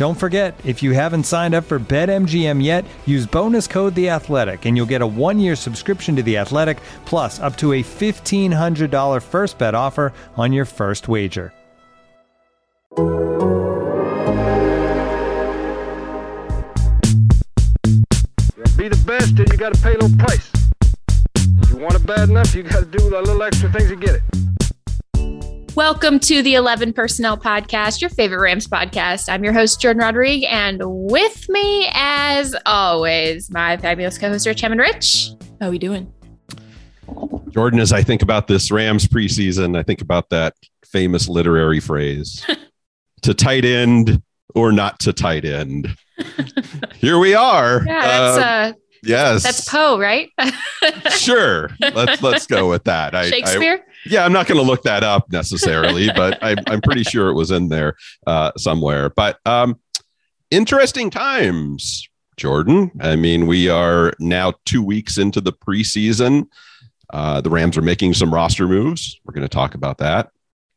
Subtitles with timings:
[0.00, 4.64] Don't forget, if you haven't signed up for BetMGM yet, use bonus code The Athletic,
[4.64, 8.90] and you'll get a one-year subscription to The Athletic, plus up to a fifteen hundred
[8.90, 11.52] dollar first bet offer on your first wager.
[18.78, 20.50] Be the best, and you got to pay a little price.
[21.36, 23.96] If you want it bad enough, you got to do a little extra things to
[23.96, 24.22] get it.
[25.76, 29.28] Welcome to the 11 Personnel Podcast, your favorite Rams podcast.
[29.28, 34.80] I'm your host, Jordan Rodriguez, and with me, as always, my fabulous co-host, Rich Hammond.
[34.80, 36.12] Rich, how are we doing?
[37.50, 40.54] Jordan, as I think about this Rams preseason, I think about that
[40.84, 42.44] famous literary phrase
[43.22, 44.22] to tight end
[44.54, 45.88] or not to tight end.
[46.96, 47.84] Here we are.
[47.86, 48.72] Yeah, that's Uh, uh,
[49.04, 49.42] yes.
[49.44, 50.30] that's Poe, right?
[51.10, 51.70] sure.
[51.80, 53.14] Let's let's go with that.
[53.14, 53.84] I, I, Shakespeare.
[54.06, 57.34] Yeah, I'm not going to look that up necessarily, but I, I'm pretty sure it
[57.34, 59.10] was in there uh, somewhere.
[59.10, 59.78] But um,
[60.50, 62.90] interesting times, Jordan.
[63.00, 66.46] I mean, we are now two weeks into the preseason.
[67.12, 69.20] Uh, the Rams are making some roster moves.
[69.24, 70.30] We're going to talk about that.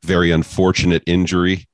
[0.03, 1.67] Very unfortunate injury.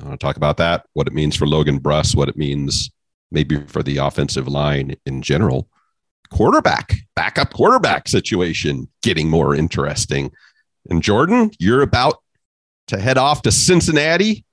[0.00, 2.90] I want to talk about that, what it means for Logan Bruss, what it means
[3.30, 5.68] maybe for the offensive line in general.
[6.30, 10.30] Quarterback, backup quarterback situation getting more interesting.
[10.88, 12.16] And Jordan, you're about
[12.88, 14.44] to head off to Cincinnati.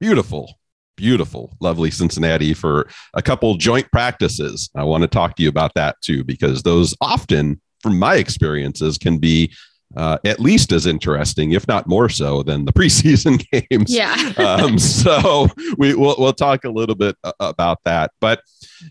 [0.00, 0.58] Beautiful,
[0.96, 4.68] beautiful, lovely Cincinnati for a couple joint practices.
[4.74, 8.98] I want to talk to you about that too, because those often, from my experiences,
[8.98, 9.54] can be
[9.94, 13.94] uh, at least as interesting, if not more so, than the preseason games.
[13.94, 14.32] Yeah.
[14.36, 15.48] um, so
[15.78, 18.40] we we'll, we'll talk a little bit about that, but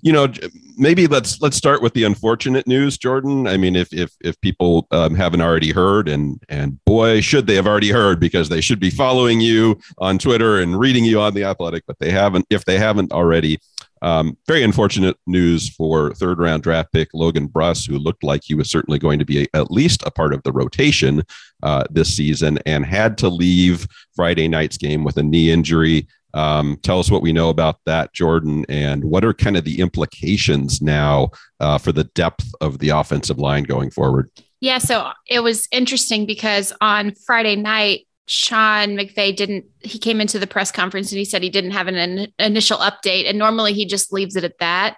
[0.01, 0.27] you know,
[0.77, 3.47] maybe let's let's start with the unfortunate news, Jordan.
[3.47, 7.55] I mean, if if if people um, haven't already heard, and and boy, should they
[7.55, 11.33] have already heard because they should be following you on Twitter and reading you on
[11.33, 12.45] the Athletic, but they haven't.
[12.49, 13.59] If they haven't already,
[14.01, 18.53] um, very unfortunate news for third round draft pick Logan Bruss, who looked like he
[18.53, 21.23] was certainly going to be a, at least a part of the rotation
[21.63, 26.07] uh, this season and had to leave Friday night's game with a knee injury.
[26.33, 29.79] Um, tell us what we know about that, Jordan, and what are kind of the
[29.79, 31.29] implications now
[31.61, 34.29] uh, for the depth of the offensive line going forward?
[34.59, 40.39] Yeah, so it was interesting because on Friday night, Sean McVay didn't, he came into
[40.39, 43.29] the press conference and he said he didn't have an in- initial update.
[43.29, 44.97] And normally he just leaves it at that.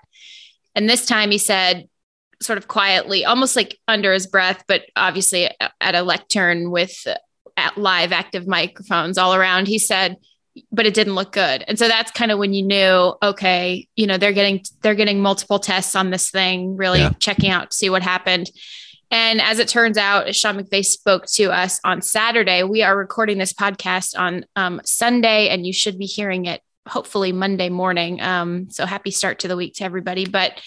[0.76, 1.90] And this time he said,
[2.42, 5.50] sort of quietly, almost like under his breath, but obviously
[5.82, 7.16] at a lectern with uh,
[7.58, 10.18] at live active microphones all around, he said,
[10.72, 11.64] but it didn't look good.
[11.68, 15.20] And so that's kind of when you knew, okay, you know, they're getting they're getting
[15.20, 17.14] multiple tests on this thing, really Yeah.
[17.20, 18.50] checking out to see what happened.
[19.10, 23.38] And as it turns out, Sean McVay spoke to us on Saturday, we are recording
[23.38, 28.22] this podcast on um, Sunday, and you should be hearing it hopefully Monday morning.
[28.22, 30.26] Um, so happy start to the week to everybody.
[30.26, 30.62] But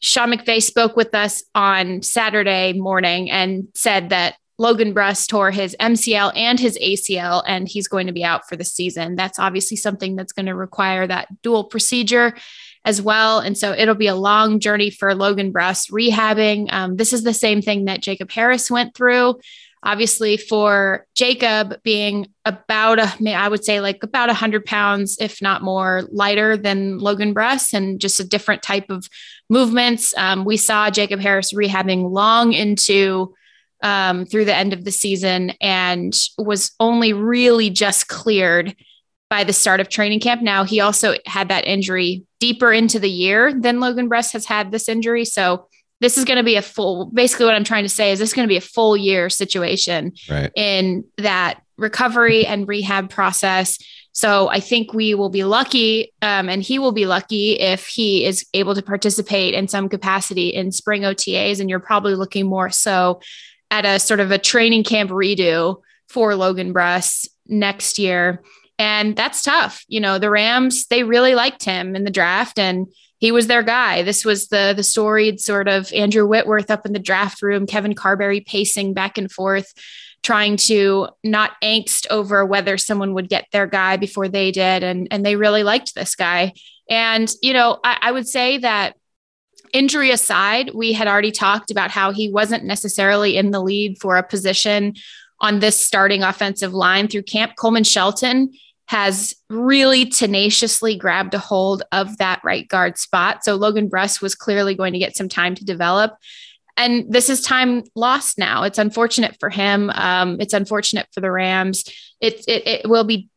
[0.00, 5.76] Sean McVay spoke with us on Saturday morning and said that Logan Bruss tore his
[5.78, 9.14] MCL and his ACL, and he's going to be out for the season.
[9.14, 12.34] That's obviously something that's going to require that dual procedure
[12.84, 13.40] as well.
[13.40, 16.72] And so it'll be a long journey for Logan Bruss rehabbing.
[16.72, 19.38] Um, this is the same thing that Jacob Harris went through.
[19.82, 25.40] Obviously, for Jacob being about a, I would say like about a 100 pounds, if
[25.40, 29.08] not more, lighter than Logan Bruss, and just a different type of
[29.48, 30.14] movements.
[30.16, 33.34] Um, we saw Jacob Harris rehabbing long into
[33.82, 38.74] um, through the end of the season and was only really just cleared
[39.30, 40.42] by the start of training camp.
[40.42, 44.70] Now, he also had that injury deeper into the year than Logan Bruss has had
[44.70, 45.24] this injury.
[45.24, 45.66] So,
[46.00, 48.28] this is going to be a full, basically, what I'm trying to say is this
[48.28, 50.52] is going to be a full year situation Right.
[50.54, 53.78] in that recovery and rehab process.
[54.12, 58.24] So I think we will be lucky, um, and he will be lucky if he
[58.24, 61.58] is able to participate in some capacity in spring OTAs.
[61.60, 63.20] And you're probably looking more so
[63.70, 68.42] at a sort of a training camp redo for Logan Bruss next year.
[68.78, 69.84] And that's tough.
[69.88, 72.86] You know, the Rams, they really liked him in the draft and
[73.18, 74.02] he was their guy.
[74.02, 77.94] This was the the storied sort of Andrew Whitworth up in the draft room, Kevin
[77.94, 79.72] Carberry pacing back and forth,
[80.22, 84.84] trying to not angst over whether someone would get their guy before they did.
[84.84, 86.52] And, and they really liked this guy.
[86.88, 88.94] And, you know, I, I would say that
[89.72, 94.16] injury aside, we had already talked about how he wasn't necessarily in the lead for
[94.16, 94.94] a position
[95.40, 97.52] on this starting offensive line through camp.
[97.56, 98.52] Coleman Shelton
[98.88, 103.44] has really tenaciously grabbed a hold of that right guard spot.
[103.44, 106.16] So Logan Bruss was clearly going to get some time to develop.
[106.78, 108.62] And this is time lost now.
[108.62, 109.90] It's unfortunate for him.
[109.90, 111.84] Um, it's unfortunate for the Rams.
[112.20, 113.28] It, it, it will be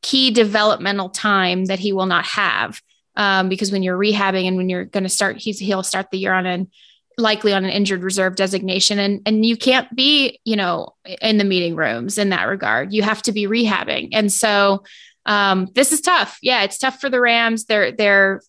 [0.00, 2.80] key developmental time that he will not have
[3.16, 6.18] um, because when you're rehabbing and when you're going to start, he's he'll start the
[6.18, 6.70] year on an
[7.20, 8.98] likely on an injured reserve designation.
[8.98, 12.92] And and you can't be you know in the meeting rooms in that regard.
[12.92, 14.10] You have to be rehabbing.
[14.12, 14.84] And so
[15.26, 16.38] um, this is tough.
[16.42, 17.66] Yeah it's tough for the rams.
[17.66, 18.40] They're they're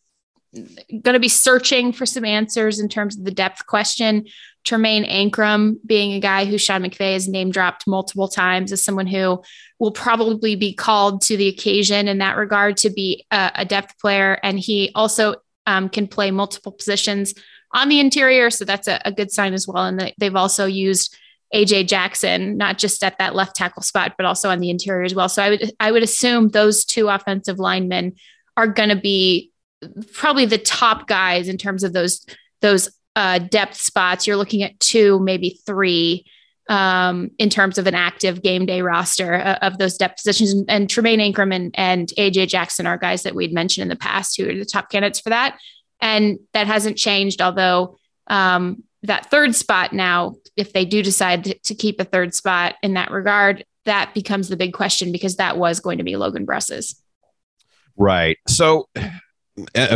[0.54, 4.26] going to be searching for some answers in terms of the depth question.
[4.64, 9.08] Tremayne Anchrum being a guy who Sean McVay has name dropped multiple times as someone
[9.08, 9.42] who
[9.80, 13.98] will probably be called to the occasion in that regard to be a, a depth
[14.00, 14.40] player.
[14.44, 15.36] And he also
[15.66, 17.34] um, can play multiple positions
[17.74, 18.50] on the interior.
[18.50, 19.86] So that's a, a good sign as well.
[19.86, 21.16] And they've also used
[21.54, 25.14] AJ Jackson, not just at that left tackle spot, but also on the interior as
[25.14, 25.30] well.
[25.30, 28.16] So I would I would assume those two offensive linemen
[28.56, 29.52] are going to be
[30.14, 32.26] probably the top guys in terms of those
[32.62, 34.26] those uh, depth spots.
[34.28, 36.26] You're looking at two, maybe three
[36.70, 40.54] um, in terms of an active game day roster uh, of those depth positions.
[40.54, 43.98] And, and Tremayne Anchrum and, and AJ Jackson are guys that we'd mentioned in the
[43.98, 45.60] past who are the top candidates for that
[46.02, 47.42] and that hasn't changed.
[47.42, 52.76] Although um, that third spot now, if they do decide to, keep a third spot
[52.84, 56.46] in that regard, that becomes the big question because that was going to be Logan
[56.46, 57.02] Bruss's.
[57.98, 58.38] Right.
[58.48, 58.90] So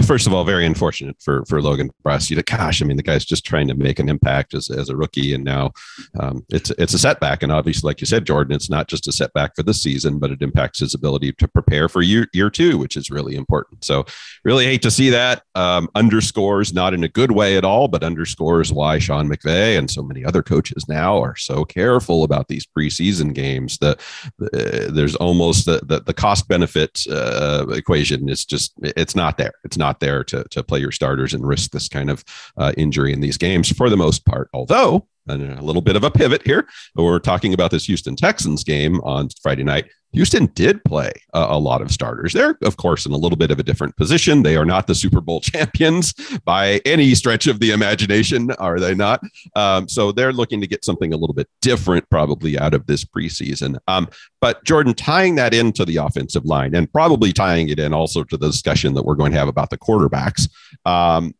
[0.05, 3.45] first of all, very unfortunate for for Logan know, gosh, I mean, the guy's just
[3.45, 5.71] trying to make an impact as, as a rookie, and now
[6.19, 7.41] um, it's it's a setback.
[7.41, 10.31] And obviously, like you said, Jordan, it's not just a setback for the season, but
[10.31, 13.83] it impacts his ability to prepare for year year two, which is really important.
[13.83, 14.05] So,
[14.43, 15.43] really hate to see that.
[15.55, 19.89] Um, underscores not in a good way at all, but underscores why Sean McVay and
[19.89, 23.77] so many other coaches now are so careful about these preseason games.
[23.77, 23.97] The,
[24.37, 29.53] the there's almost the the, the cost benefit uh, equation is just it's not there.
[29.63, 32.23] It's not there to, to play your starters and risk this kind of
[32.57, 34.49] uh, injury in these games for the most part.
[34.53, 38.99] Although, a little bit of a pivot here, we're talking about this Houston Texans game
[39.01, 39.85] on Friday night.
[40.15, 42.31] Houston did play a, a, lot of starters.
[42.31, 44.43] They're, of course, in a little bit of a different position.
[44.43, 46.13] They are not the Super Bowl champions
[46.45, 49.21] by any stretch of the imagination, are they not?
[49.55, 53.03] Um, so they're looking to get something a little bit different, probably out of this
[53.03, 53.77] preseason.
[53.87, 54.07] Um,
[54.39, 58.37] but Jordan, tying that into the offensive line and probably tying it in also to
[58.37, 60.49] the discussion that we're going to have about the quarterbacks.
[60.85, 61.33] Um,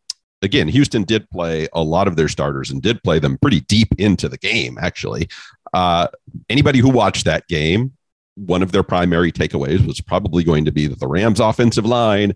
[0.45, 3.89] again, Houston did play a lot of their starters and did play them pretty deep
[3.97, 5.27] into the game, actually.
[5.74, 6.07] Uh,
[6.50, 7.92] anybody who watched that game
[8.36, 12.33] one of their primary takeaways was probably going to be that the Rams offensive line,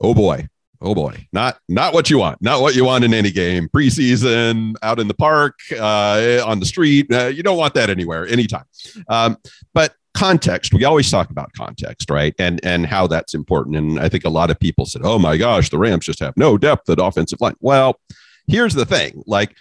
[0.00, 0.48] oh boy,
[0.80, 3.68] oh boy, not not what you want, not what you want in any game.
[3.68, 8.26] Preseason, out in the park, uh, on the street, uh, you don't want that anywhere,
[8.26, 8.64] anytime.
[9.08, 9.36] Um,
[9.74, 12.34] but context, we always talk about context, right?
[12.38, 13.76] And and how that's important.
[13.76, 16.36] And I think a lot of people said, "Oh my gosh, the Rams just have
[16.36, 17.98] no depth at offensive line." Well,
[18.46, 19.56] here's the thing, like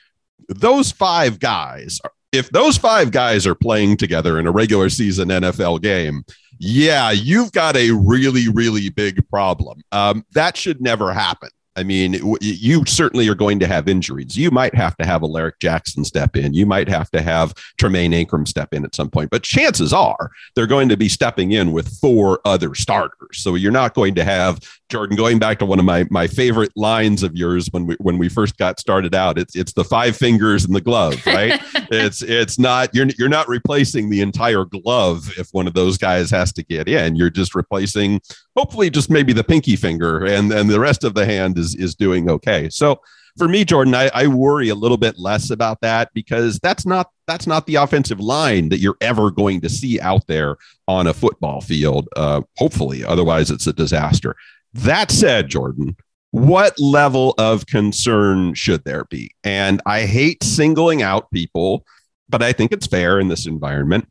[0.50, 2.00] those five guys
[2.32, 6.24] if those five guys are playing together in a regular season NFL game,
[6.60, 9.82] yeah, you've got a really, really big problem.
[9.92, 11.50] Um, that should never happen.
[11.76, 14.36] I mean, you certainly are going to have injuries.
[14.36, 16.54] You might have to have Alaric Jackson step in.
[16.54, 19.30] You might have to have Tremayne Anchrum step in at some point.
[19.30, 23.38] But chances are they're going to be stepping in with four other starters.
[23.38, 24.60] So you're not going to have
[24.92, 28.18] Jordan, going back to one of my my favorite lines of yours when we when
[28.18, 31.60] we first got started out, it's it's the five fingers and the glove, right?
[31.90, 36.30] it's it's not you're you're not replacing the entire glove if one of those guys
[36.30, 37.16] has to get in.
[37.16, 38.22] You're just replacing
[38.56, 41.96] hopefully just maybe the pinky finger and and the rest of the hand is is
[41.96, 42.70] doing okay.
[42.70, 43.00] So
[43.38, 47.12] for me, Jordan, I, I worry a little bit less about that because that's not
[47.28, 50.58] that's not the offensive line that you're ever going to see out there
[50.88, 52.10] on a football field.
[52.16, 54.36] Uh, hopefully, otherwise it's a disaster.
[54.74, 55.98] That said, Jordan,
[56.32, 59.32] what level of concern should there be?
[59.44, 61.86] And I hate singling out people,
[62.30, 64.08] but I think it's fair in this environment.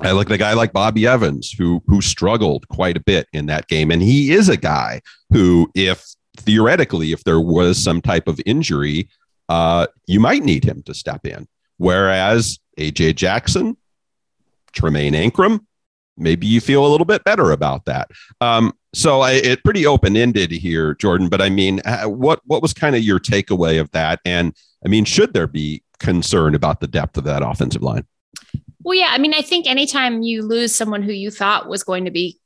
[0.00, 3.46] I look at a guy like Bobby Evans, who who struggled quite a bit in
[3.46, 5.00] that game, and he is a guy
[5.30, 6.04] who, if
[6.36, 9.08] theoretically, if there was some type of injury,
[9.48, 11.48] uh, you might need him to step in.
[11.78, 13.78] Whereas AJ Jackson,
[14.74, 15.60] Tremayne Anchrum,
[16.16, 18.10] maybe you feel a little bit better about that.
[18.42, 21.28] Um, so I, it pretty open ended here, Jordan.
[21.28, 24.20] But I mean, uh, what what was kind of your takeaway of that?
[24.24, 28.06] And I mean, should there be concern about the depth of that offensive line?
[28.82, 29.08] Well, yeah.
[29.10, 32.38] I mean, I think anytime you lose someone who you thought was going to be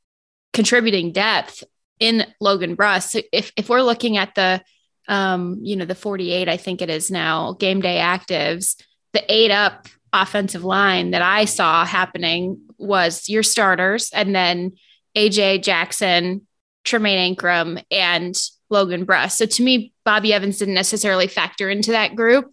[0.53, 1.63] contributing depth
[2.01, 4.61] in Logan Bruss, if if we're looking at the
[5.07, 8.75] um, you know, the 48, I think it is now, game day actives,
[9.13, 14.73] the eight up offensive line that I saw happening was your starters and then
[15.17, 16.47] AJ Jackson,
[16.85, 18.37] Tremayne Anchrum, and
[18.69, 19.33] Logan Bruss.
[19.33, 22.53] So to me, Bobby Evans didn't necessarily factor into that group.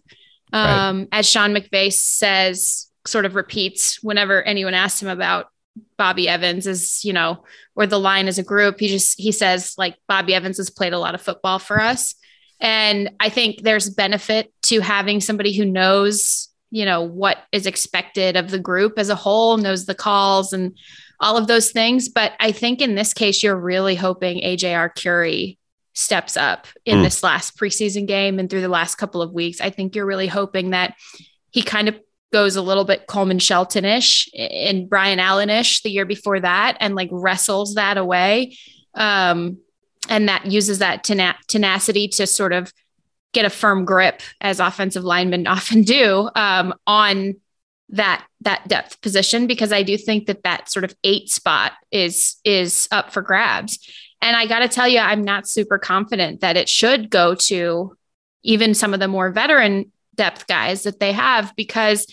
[0.52, 1.08] Um, right.
[1.12, 5.46] As Sean McVay says, sort of repeats whenever anyone asks him about
[5.96, 8.80] Bobby Evans is, you know, or the line as a group.
[8.80, 12.14] He just he says like Bobby Evans has played a lot of football for us.
[12.60, 18.36] And I think there's benefit to having somebody who knows, you know, what is expected
[18.36, 20.76] of the group as a whole, knows the calls and
[21.20, 22.08] all of those things.
[22.08, 25.58] But I think in this case, you're really hoping AJ Arcuri
[25.94, 27.02] steps up in mm.
[27.02, 29.60] this last preseason game and through the last couple of weeks.
[29.60, 30.94] I think you're really hoping that
[31.50, 31.98] he kind of
[32.32, 37.08] goes a little bit Coleman Shelton-ish and Brian Allen-ish the year before that and like
[37.10, 38.56] wrestles that away.
[38.94, 39.58] Um,
[40.08, 42.72] and that uses that tena- tenacity to sort of
[43.32, 47.34] get a firm grip as offensive linemen often do um, on
[47.90, 52.36] that that depth position because I do think that that sort of eight spot is
[52.44, 53.78] is up for grabs.
[54.20, 57.96] And I got to tell you, I'm not super confident that it should go to
[58.42, 62.12] even some of the more veteran depth guys that they have because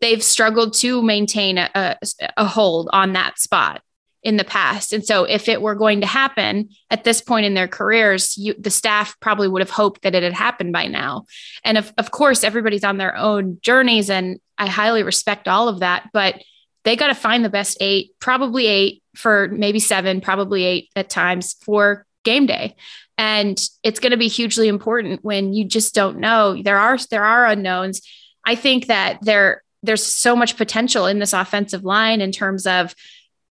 [0.00, 1.96] they've struggled to maintain a,
[2.36, 3.80] a, hold on that spot
[4.22, 4.92] in the past.
[4.92, 8.54] And so if it were going to happen at this point in their careers, you,
[8.58, 11.26] the staff probably would have hoped that it had happened by now.
[11.64, 15.80] And of, of course, everybody's on their own journeys and I highly respect all of
[15.80, 16.42] that, but
[16.84, 21.10] they got to find the best eight, probably eight for maybe seven, probably eight at
[21.10, 22.76] times for game day.
[23.18, 26.62] And it's going to be hugely important when you just don't know.
[26.62, 28.02] There are there are unknowns.
[28.44, 32.94] I think that there there's so much potential in this offensive line in terms of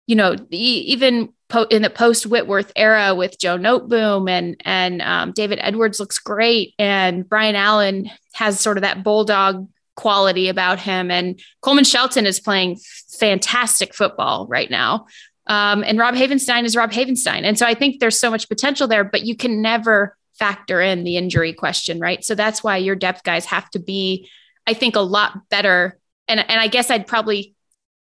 [0.06, 5.32] you know, even po- in the post Whitworth era with Joe Noteboom and and um,
[5.32, 11.10] David Edwards looks great, and Brian Allen has sort of that bulldog quality about him,
[11.10, 12.78] and Coleman Shelton is playing
[13.18, 15.06] fantastic football right now.
[15.46, 17.42] Um, and Rob Havenstein is Rob Havenstein.
[17.42, 21.04] And so I think there's so much potential there, but you can never factor in
[21.04, 22.24] the injury question, right?
[22.24, 24.28] So that's why your depth guys have to be,
[24.66, 25.98] I think, a lot better.
[26.28, 27.54] And, and I guess I'd probably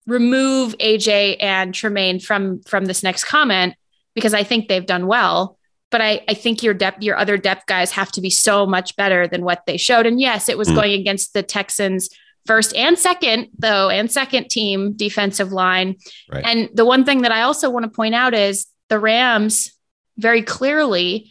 [0.07, 3.75] remove AJ and Tremayne from from this next comment
[4.15, 5.59] because I think they've done well.
[5.93, 8.97] But I, I think your depth, your other depth guys have to be so much
[8.97, 10.07] better than what they showed.
[10.07, 10.75] And yes, it was mm.
[10.75, 12.09] going against the Texans
[12.47, 15.97] first and second, though, and second team defensive line.
[16.29, 16.45] Right.
[16.45, 19.71] And the one thing that I also want to point out is the Rams
[20.19, 21.31] very clearly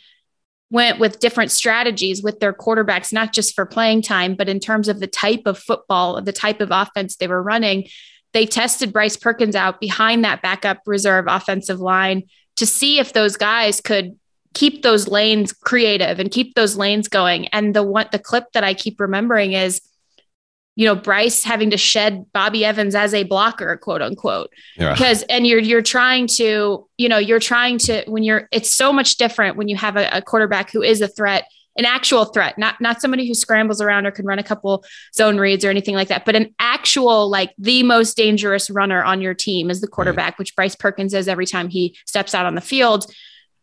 [0.70, 4.88] went with different strategies with their quarterbacks, not just for playing time, but in terms
[4.88, 7.88] of the type of football, the type of offense they were running
[8.34, 12.24] they tested Bryce Perkins out behind that backup reserve offensive line
[12.58, 14.18] to see if those guys could
[14.54, 17.48] keep those lanes creative and keep those lanes going.
[17.48, 19.82] And the one the clip that I keep remembering is
[20.76, 24.94] you know Bryce having to shed Bobby Evans as a blocker quote unquote yeah.
[24.94, 28.94] because and you're you're trying to you know you're trying to when you're it's so
[28.94, 31.46] much different when you have a, a quarterback who is a threat
[31.78, 34.84] an actual threat, not not somebody who scrambles around or can run a couple
[35.16, 39.22] zone reads or anything like that, but an actual like the most dangerous runner on
[39.22, 39.94] your team is the mm-hmm.
[39.94, 40.40] quarterback, right.
[40.40, 43.06] which Bryce Perkins is every time he steps out on the field.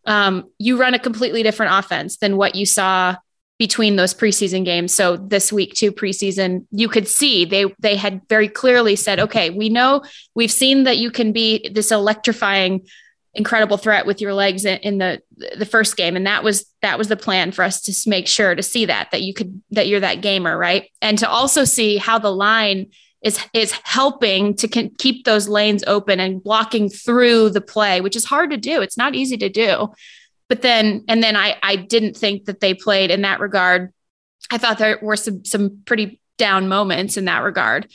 [0.09, 3.17] Um, you run a completely different offense than what you saw
[3.59, 4.95] between those preseason games.
[4.95, 9.51] So this week two preseason, you could see they they had very clearly said, okay,
[9.51, 10.03] we know
[10.35, 12.87] we've seen that you can be this electrifying
[13.35, 15.21] incredible threat with your legs in the
[15.57, 18.55] the first game and that was that was the plan for us to make sure
[18.55, 21.99] to see that that you could that you're that gamer right and to also see
[21.99, 22.87] how the line
[23.23, 28.25] is is helping to keep those lanes open and blocking through the play which is
[28.25, 28.81] hard to do.
[28.81, 29.93] It's not easy to do.
[30.49, 33.93] But then and then I I didn't think that they played in that regard.
[34.51, 37.91] I thought there were some some pretty down moments in that regard.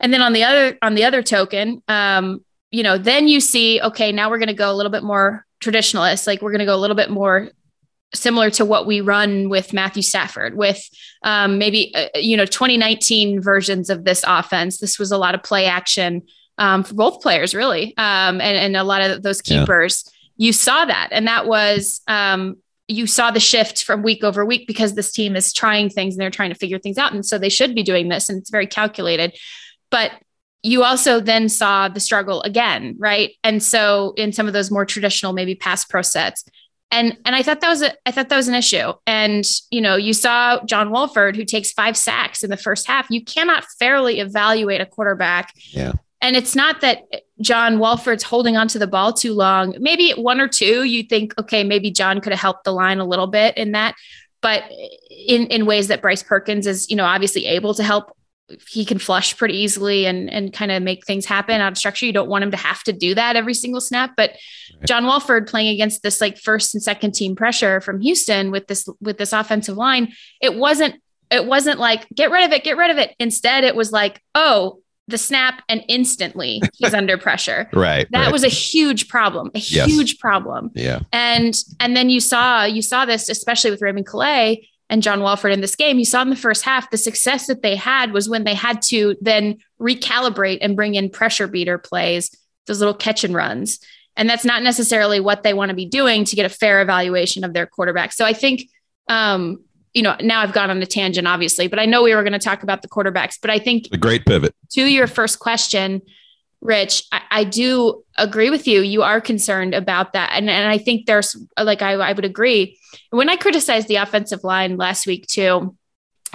[0.00, 3.80] And then on the other on the other token um you know, then you see,
[3.80, 6.26] okay, now we're going to go a little bit more traditionalist.
[6.26, 7.50] Like we're going to go a little bit more
[8.14, 10.82] similar to what we run with Matthew Stafford, with
[11.22, 14.78] um, maybe, uh, you know, 2019 versions of this offense.
[14.78, 16.22] This was a lot of play action,
[16.58, 20.04] um, for both players, really, um, and, and a lot of those keepers.
[20.06, 20.12] Yeah.
[20.46, 22.56] You saw that, and that was um,
[22.88, 26.20] you saw the shift from week over week because this team is trying things and
[26.20, 28.50] they're trying to figure things out, and so they should be doing this, and it's
[28.50, 29.36] very calculated.
[29.90, 30.12] But
[30.62, 33.32] you also then saw the struggle again, right?
[33.42, 36.44] And so in some of those more traditional, maybe pass pro sets,
[36.92, 38.92] and and I thought that was a I thought that was an issue.
[39.06, 43.10] And you know, you saw John Wolford who takes five sacks in the first half.
[43.10, 45.54] You cannot fairly evaluate a quarterback.
[45.70, 45.92] Yeah.
[46.20, 47.02] And it's not that
[47.40, 49.74] John Wolford's holding onto the ball too long.
[49.80, 53.04] Maybe one or two, you think, okay, maybe John could have helped the line a
[53.04, 53.96] little bit in that,
[54.40, 54.62] but
[55.10, 58.16] in in ways that Bryce Perkins is, you know, obviously able to help
[58.68, 62.06] he can flush pretty easily and and kind of make things happen out of structure.
[62.06, 64.12] You don't want him to have to do that every single snap.
[64.16, 64.86] But right.
[64.86, 68.88] John Wolford playing against this like first and second team pressure from Houston with this
[69.00, 70.96] with this offensive line, it wasn't
[71.30, 73.14] it wasn't like get rid of it, get rid of it.
[73.18, 77.68] Instead, it was like, oh, the snap and instantly he's under pressure.
[77.72, 78.06] Right.
[78.10, 78.32] That right.
[78.32, 79.88] was a huge problem, a yes.
[79.88, 80.70] huge problem.
[80.74, 81.00] Yeah.
[81.12, 85.52] And and then you saw you saw this especially with Raymond Calais and John Wolford
[85.52, 88.28] in this game, you saw in the first half, the success that they had was
[88.28, 92.30] when they had to then recalibrate and bring in pressure beater plays,
[92.66, 93.78] those little catch and runs.
[94.18, 97.42] And that's not necessarily what they want to be doing to get a fair evaluation
[97.42, 98.12] of their quarterback.
[98.12, 98.68] So I think,
[99.08, 102.22] um, you know, now I've gone on a tangent, obviously, but I know we were
[102.22, 103.38] going to talk about the quarterbacks.
[103.40, 106.02] But I think a great pivot to your first question,
[106.62, 108.82] Rich, I, I, do agree with you.
[108.82, 110.30] You are concerned about that.
[110.32, 112.78] And, and I think there's like, I, I would agree.
[113.10, 115.76] When I criticized the offensive line last week, too,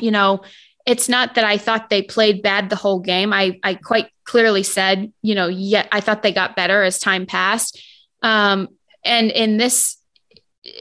[0.01, 0.41] you know,
[0.86, 3.31] it's not that I thought they played bad the whole game.
[3.31, 7.25] I, I quite clearly said, you know, yet I thought they got better as time
[7.25, 7.81] passed.
[8.22, 8.67] Um,
[9.05, 9.96] and in this,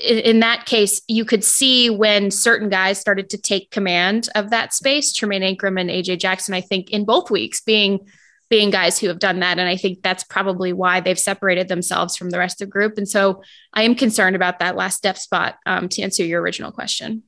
[0.05, 4.75] in that case, you could see when certain guys started to take command of that
[4.75, 8.01] space, Tremayne Anchrum and AJ Jackson, I think in both weeks being
[8.49, 9.59] being guys who have done that.
[9.59, 12.97] And I think that's probably why they've separated themselves from the rest of the group.
[12.97, 16.71] And so I am concerned about that last depth spot um, to answer your original
[16.71, 17.23] question.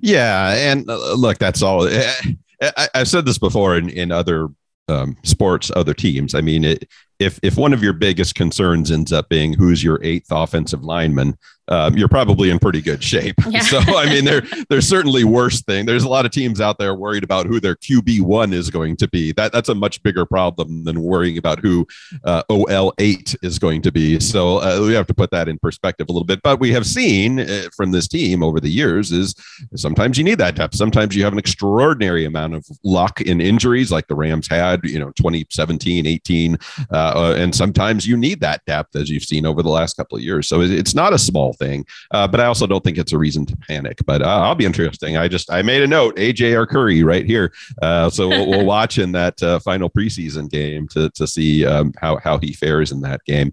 [0.00, 0.54] Yeah.
[0.54, 1.88] And uh, look, that's all.
[1.88, 4.48] I, have said this before in, in other
[4.88, 6.34] um, sports, other teams.
[6.34, 6.88] I mean, it,
[7.18, 11.36] if if one of your biggest concerns ends up being who's your eighth offensive lineman,
[11.68, 13.36] um, you're probably in pretty good shape.
[13.48, 13.58] Yeah.
[13.68, 15.84] So I mean, there there's certainly worse thing.
[15.84, 18.96] There's a lot of teams out there worried about who their QB one is going
[18.96, 19.32] to be.
[19.32, 21.86] That that's a much bigger problem than worrying about who
[22.24, 24.20] uh, OL eight is going to be.
[24.20, 26.40] So uh, we have to put that in perspective a little bit.
[26.42, 29.34] But we have seen uh, from this team over the years is
[29.74, 30.76] sometimes you need that depth.
[30.76, 34.98] Sometimes you have an extraordinary amount of luck in injuries, like the Rams had, you
[34.98, 36.56] know, 2017, 18,
[36.90, 40.16] uh, uh, and sometimes you need that depth, as you've seen over the last couple
[40.16, 40.48] of years.
[40.48, 43.46] So it's not a small thing, uh, but I also don't think it's a reason
[43.46, 43.98] to panic.
[44.06, 45.16] But uh, I'll be interesting.
[45.16, 47.52] I just I made a note, AJ Arcuri right here.
[47.82, 51.92] Uh, so we'll, we'll, watch in that uh, final preseason game to to see um,
[52.00, 53.52] how how he fares in that game.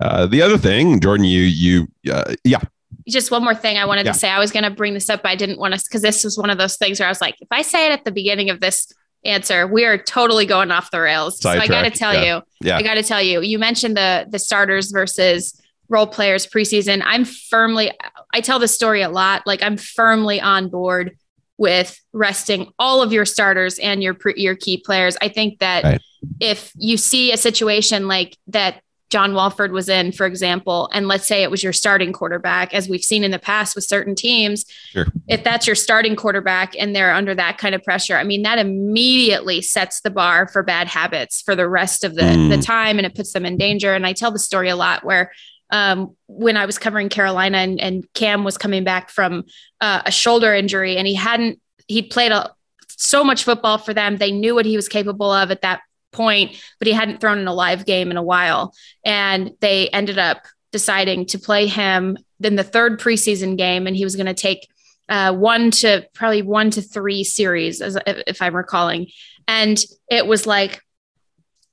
[0.00, 2.60] Uh, the other thing, Jordan, you you uh, yeah
[3.08, 4.12] just one more thing I wanted yeah.
[4.12, 4.28] to say.
[4.28, 6.38] I was going to bring this up, but I didn't want to because this was
[6.38, 8.50] one of those things where I was like, if I say it at the beginning
[8.50, 8.92] of this
[9.24, 11.40] answer, we are totally going off the rails.
[11.40, 12.36] Side so I got to tell yeah.
[12.36, 12.76] you, yeah.
[12.76, 17.02] I got to tell you, you mentioned the the starters versus role players preseason.
[17.04, 17.92] I'm firmly,
[18.32, 19.46] I tell this story a lot.
[19.46, 21.16] Like I'm firmly on board
[21.58, 25.16] with resting all of your starters and your your key players.
[25.20, 26.00] I think that right.
[26.40, 28.82] if you see a situation like that
[29.12, 32.88] John Wolford was in, for example, and let's say it was your starting quarterback, as
[32.88, 35.04] we've seen in the past with certain teams, sure.
[35.28, 38.58] if that's your starting quarterback and they're under that kind of pressure, I mean, that
[38.58, 42.48] immediately sets the bar for bad habits for the rest of the, mm.
[42.48, 43.92] the time and it puts them in danger.
[43.92, 45.30] And I tell the story a lot where
[45.68, 49.44] um, when I was covering Carolina and, and Cam was coming back from
[49.82, 52.50] uh, a shoulder injury and he hadn't, he'd played a,
[52.88, 54.16] so much football for them.
[54.16, 57.48] They knew what he was capable of at that point, but he hadn't thrown in
[57.48, 58.74] a live game in a while.
[59.04, 64.04] And they ended up deciding to play him in the third preseason game, and he
[64.04, 64.68] was going to take
[65.08, 69.08] uh, one to probably one to three series, as if I'm recalling.
[69.48, 69.78] And
[70.10, 70.80] it was like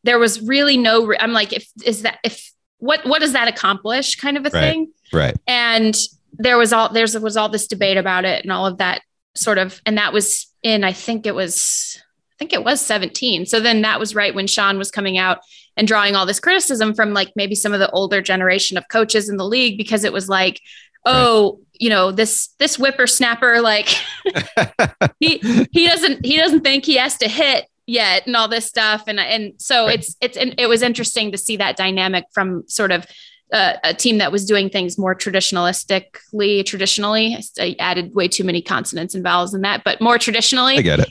[0.04, 1.14] there was really no.
[1.20, 4.60] I'm like, if is that if what what does that accomplish kind of a right,
[4.62, 5.96] thing right and
[6.34, 9.02] there was all there's was all this debate about it and all of that
[9.36, 12.02] sort of and that was in i think it was
[12.40, 15.40] think it was 17 so then that was right when sean was coming out
[15.78, 19.30] and drawing all this criticism from like maybe some of the older generation of coaches
[19.30, 20.62] in the league because it was like
[21.06, 23.88] oh you know this this whippersnapper like
[25.20, 25.38] he
[25.72, 29.04] he doesn't he doesn't think he has to hit yet and all this stuff.
[29.08, 30.00] And and so right.
[30.00, 33.06] it's it's it was interesting to see that dynamic from sort of
[33.52, 37.38] uh, a team that was doing things more traditionalistically traditionally.
[37.60, 40.78] I added way too many consonants and vowels in that but more traditionally.
[40.78, 41.10] I get it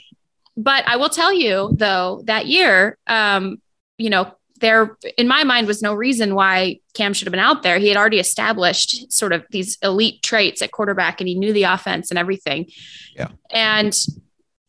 [0.61, 3.61] but I will tell you though that year um
[3.97, 7.63] you know there, in my mind, was no reason why Cam should have been out
[7.63, 7.79] there.
[7.79, 11.63] He had already established sort of these elite traits at quarterback and he knew the
[11.63, 12.69] offense and everything.
[13.15, 13.29] Yeah.
[13.49, 13.97] And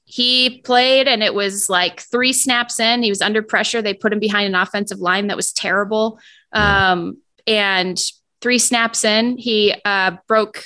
[0.04, 3.02] he played and it was like three snaps in.
[3.02, 3.82] He was under pressure.
[3.82, 6.18] They put him behind an offensive line that was terrible.
[6.52, 8.00] Um, and
[8.40, 10.64] three snaps in, he uh, broke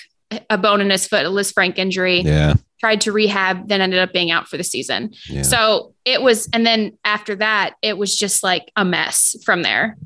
[0.48, 2.20] a bone in his foot, a Lisfranc injury.
[2.20, 2.54] Yeah.
[2.84, 5.14] Tried to rehab, then ended up being out for the season.
[5.26, 5.40] Yeah.
[5.40, 9.96] So it was, and then after that, it was just like a mess from there.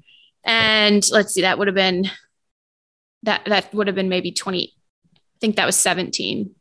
[0.45, 2.09] And let's see, that would have been
[3.25, 4.73] that that would have been maybe 20.
[5.13, 6.55] I think that was 17,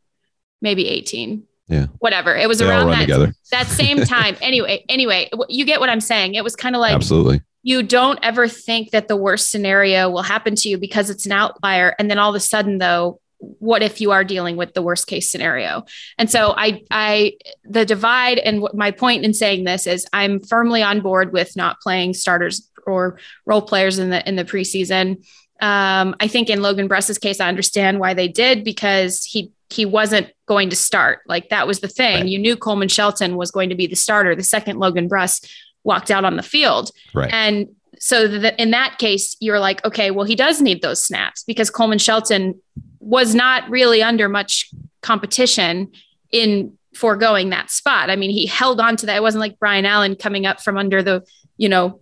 [0.60, 1.44] maybe 18.
[1.68, 1.86] Yeah.
[2.00, 2.34] Whatever.
[2.34, 3.32] It was They around that, together.
[3.52, 4.36] that same time.
[4.42, 6.34] anyway, anyway, you get what I'm saying.
[6.34, 7.42] It was kind of like Absolutely.
[7.62, 11.32] you don't ever think that the worst scenario will happen to you because it's an
[11.32, 14.82] outlier and then all of a sudden though what if you are dealing with the
[14.82, 15.84] worst case scenario?
[16.18, 20.82] And so i i the divide and my point in saying this is i'm firmly
[20.82, 25.24] on board with not playing starters or role players in the in the preseason.
[25.60, 29.84] Um, i think in logan bruss's case i understand why they did because he he
[29.84, 31.20] wasn't going to start.
[31.26, 32.22] Like that was the thing.
[32.22, 32.28] Right.
[32.28, 35.40] you knew coleman shelton was going to be the starter the second logan bruss
[35.84, 36.90] walked out on the field.
[37.14, 37.32] Right.
[37.32, 37.68] and
[38.00, 41.70] so that in that case, you're like, okay, well, he does need those snaps because
[41.70, 42.60] Coleman Shelton
[43.08, 45.90] was not really under much competition
[46.30, 48.10] in foregoing that spot.
[48.10, 49.16] I mean, he held on to that.
[49.16, 51.24] It wasn't like Brian Allen coming up from under the,
[51.56, 52.00] you know,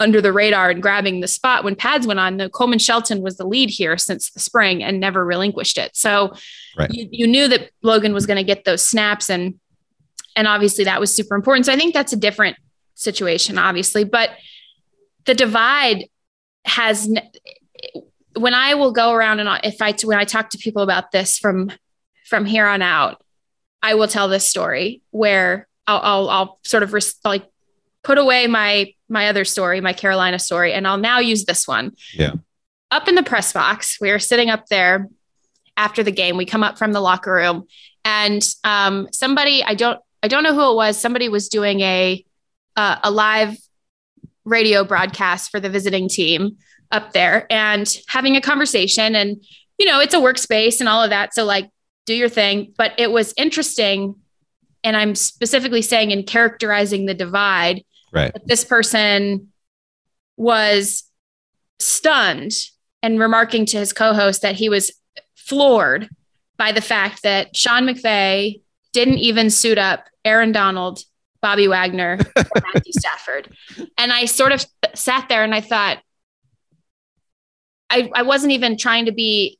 [0.00, 2.38] under the radar and grabbing the spot when pads went on.
[2.38, 5.94] The Coleman Shelton was the lead here since the spring and never relinquished it.
[5.96, 6.32] So
[6.78, 6.90] Right.
[6.90, 9.58] you, you knew that Logan was going to get those snaps and
[10.36, 11.66] and obviously that was super important.
[11.66, 12.56] So I think that's a different
[12.94, 14.30] situation, obviously, but
[15.24, 16.04] the divide
[16.64, 17.12] has
[18.38, 21.38] when I will go around and if I when I talk to people about this
[21.38, 21.70] from
[22.26, 23.22] from here on out,
[23.82, 27.44] I will tell this story where I'll I'll, I'll sort of res- like
[28.02, 31.92] put away my my other story, my Carolina story, and I'll now use this one.
[32.14, 32.34] Yeah.
[32.90, 35.08] Up in the press box, we are sitting up there
[35.76, 36.36] after the game.
[36.36, 37.66] We come up from the locker room,
[38.04, 40.98] and um, somebody I don't I don't know who it was.
[40.98, 42.24] Somebody was doing a
[42.76, 43.56] uh, a live
[44.44, 46.56] radio broadcast for the visiting team
[46.90, 49.44] up there and having a conversation and
[49.78, 51.68] you know it's a workspace and all of that so like
[52.06, 54.14] do your thing but it was interesting
[54.82, 58.32] and i'm specifically saying in characterizing the divide Right.
[58.32, 59.52] that this person
[60.38, 61.04] was
[61.78, 62.52] stunned
[63.02, 64.90] and remarking to his co-host that he was
[65.36, 66.08] floored
[66.56, 68.60] by the fact that Sean McVay
[68.92, 71.00] didn't even suit up Aaron Donald,
[71.40, 73.54] Bobby Wagner, or Matthew Stafford.
[73.96, 75.98] And I sort of sat there and I thought,
[77.90, 79.58] I, I wasn't even trying to be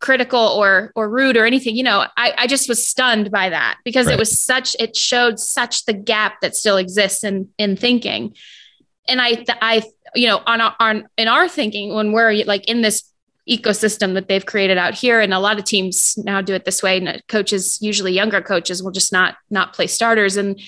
[0.00, 1.76] critical or or rude or anything.
[1.76, 4.14] You know, I, I just was stunned by that because Right.
[4.14, 8.34] it was such it showed such the gap that still exists in in thinking.
[9.08, 9.82] And I I
[10.14, 13.10] you know on our- on in our thinking when we're like in this
[13.48, 16.82] ecosystem that they've created out here and a lot of teams now do it this
[16.82, 20.58] way and coaches usually younger coaches will just not not play starters and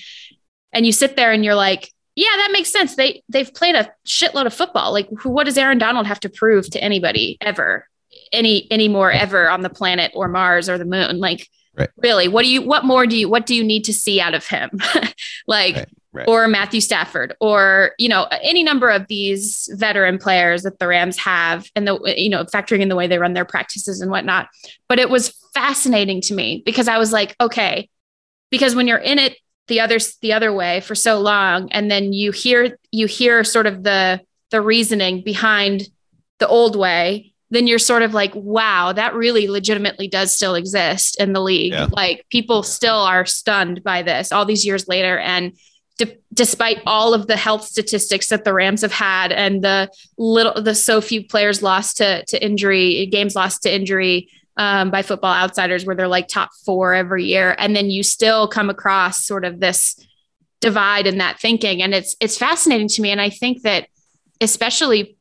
[0.71, 2.95] and you sit there and you're like yeah that makes sense.
[2.95, 4.91] They they've played a shitload of football.
[4.91, 7.87] Like who, what does aaron donald have to prove to anybody ever
[8.33, 11.19] any anymore ever on the planet or mars or the moon?
[11.19, 11.47] Like
[11.79, 11.89] Right.
[11.97, 14.33] really what do you what more do you what do you need to see out
[14.33, 14.71] of him?
[15.47, 16.27] Like Right, right.
[16.27, 21.19] or matthew stafford or you know any number of these veteran players that the rams
[21.19, 24.47] have and the you know factoring in the way they run their practices and whatnot.
[24.89, 27.89] But it was fascinating to me because i was like okay
[28.49, 31.71] because when you're in it the other the other way for so long.
[31.71, 35.89] And then you hear you hear sort of the the reasoning behind
[36.39, 41.19] the old way then you're sort of like wow that really legitimately does still exist
[41.19, 41.73] in the league.
[41.73, 41.87] Yeah.
[41.91, 45.17] like people still are stunned by this all these years later.
[45.17, 45.53] And
[45.97, 50.61] d- despite all of the health statistics that the rams have had and the little
[50.61, 55.33] the so few players lost to to injury games lost to injury um, by football
[55.33, 57.55] outsiders where they're like top four every year.
[57.57, 59.95] And then you still come across sort of this
[60.59, 61.81] divide in that thinking.
[61.81, 63.11] And it's it's fascinating to me.
[63.11, 63.87] And i think that
[64.41, 65.17] especially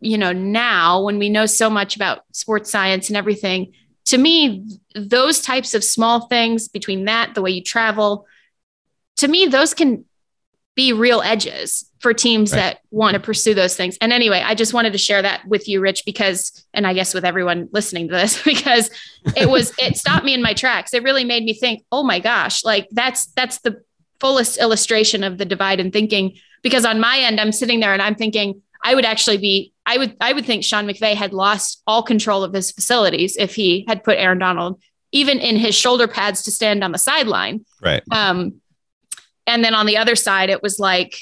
[0.00, 3.72] you know now when we know so much about sports science and everything
[4.04, 8.26] to me those types of small things between that the way you travel
[9.16, 10.04] to me those can
[10.78, 12.58] be real edges for teams Right.
[12.60, 15.68] that want to pursue those things and anyway i just wanted to share that with
[15.68, 18.88] you rich because and i guess with everyone listening to this because
[19.36, 22.20] it was it stopped me in my tracks it really made me think oh my
[22.20, 23.82] gosh like that's that's the
[24.20, 28.00] fullest illustration of the divide in thinking because on my end i'm sitting there and
[28.02, 31.82] i'm thinking i would actually be i would i would think sean mcvay had lost
[31.88, 36.06] all control of his facilities if he had put aaron donald even in his shoulder
[36.06, 38.02] pads to stand on the sideline Right.
[38.12, 38.60] um,
[39.48, 41.16] and then on the other side, it was like,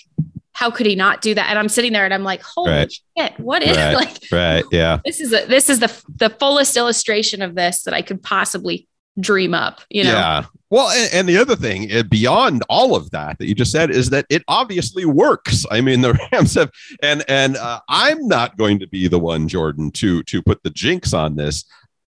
[0.52, 1.50] how could he not do that?
[1.50, 2.92] And I'm sitting there and I'm like, holy Right.
[3.18, 3.94] shit, what is Right.
[4.02, 4.64] like Right.
[4.72, 5.00] Yeah.
[5.04, 8.88] this is a, this is the the fullest illustration of this that I could possibly
[9.20, 10.12] dream up, you know.
[10.12, 10.44] Yeah.
[10.68, 13.90] Well, and, and the other thing uh, beyond all of that that you just said
[13.90, 15.64] is that it obviously works.
[15.70, 16.70] I mean, the Rams have,
[17.02, 20.70] and and uh, I'm not going to be the one, Jordan, to to put the
[20.70, 21.64] jinx on this.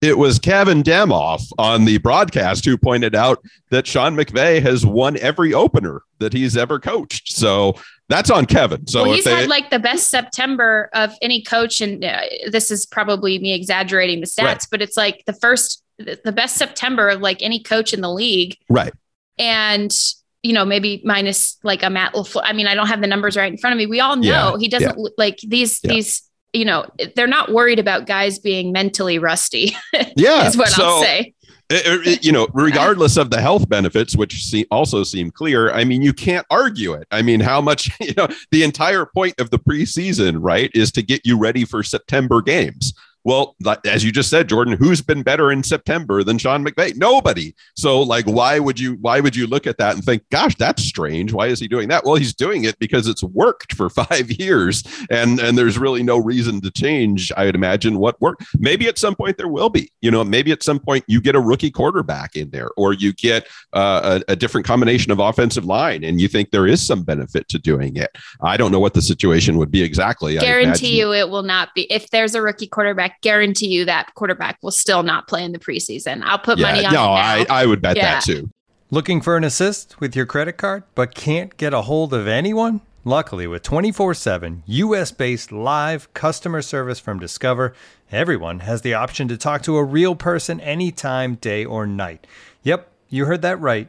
[0.01, 5.19] It was Kevin Demoff on the broadcast who pointed out that Sean McVay has won
[5.19, 7.33] every opener that he's ever coached.
[7.33, 7.75] So
[8.09, 8.87] that's on Kevin.
[8.87, 12.71] So well, he's they, had like the best September of any coach, and uh, this
[12.71, 14.67] is probably me exaggerating the stats, Right.
[14.71, 18.57] but it's like the first, the best September of like any coach in the league,
[18.71, 18.93] right,
[19.39, 19.95] and
[20.43, 22.15] you know maybe minus like a Matt.
[22.15, 22.41] LaFleur.
[22.43, 23.87] I mean, I don't have the numbers right in front of me.
[23.87, 25.93] We all know Yeah, he doesn't look like these Yeah.
[25.93, 26.23] these.
[26.53, 26.87] You know,
[27.17, 29.77] they're not worried about guys being mentally rusty.
[30.17, 30.47] yeah.
[30.49, 31.35] is what I'll so- say.
[31.71, 35.85] it- it- you know, regardless of the health benefits, which see, also seem clear, I
[35.85, 37.07] mean, you can't argue it.
[37.13, 41.03] I mean, how much, you know, the entire point of the preseason, right, is to
[41.03, 42.93] get you ready for September games.
[43.25, 43.55] Well,
[43.85, 46.97] as you just said, Jordan, who's been better in September than Sean McVay?
[46.97, 47.55] Nobody.
[47.77, 48.95] So, like, why would you?
[49.01, 51.33] Why would you look at that and think, "Gosh, that's strange.
[51.33, 54.83] Why is he doing that?" Well, he's doing it because it's worked for five years,
[55.11, 57.31] and and there's really no reason to change.
[57.37, 58.45] I would imagine what worked.
[58.59, 59.93] Maybe at some point there will be.
[60.01, 63.13] You know, maybe at some point you get a rookie quarterback in there, or you
[63.13, 67.03] get uh, a, a different combination of offensive line, and you think there is some
[67.03, 68.11] benefit to doing it.
[68.41, 70.39] I don't know what the situation would be exactly.
[70.39, 74.15] I guarantee you it will not be if there's a rookie quarterback guarantee you that
[74.15, 77.13] quarterback will still not play in the preseason i'll put money on no, it now.
[77.13, 78.15] I, I would bet Yeah.
[78.15, 78.51] that too.
[78.93, 82.81] Looking for an assist with your credit card, but can't get a hold of anyone?
[83.05, 87.73] Luckily, with 24 7 US based live customer service from Discover,
[88.11, 92.27] everyone has the option to talk to a real person anytime, day or night.
[92.65, 93.89] Yep, you heard that right.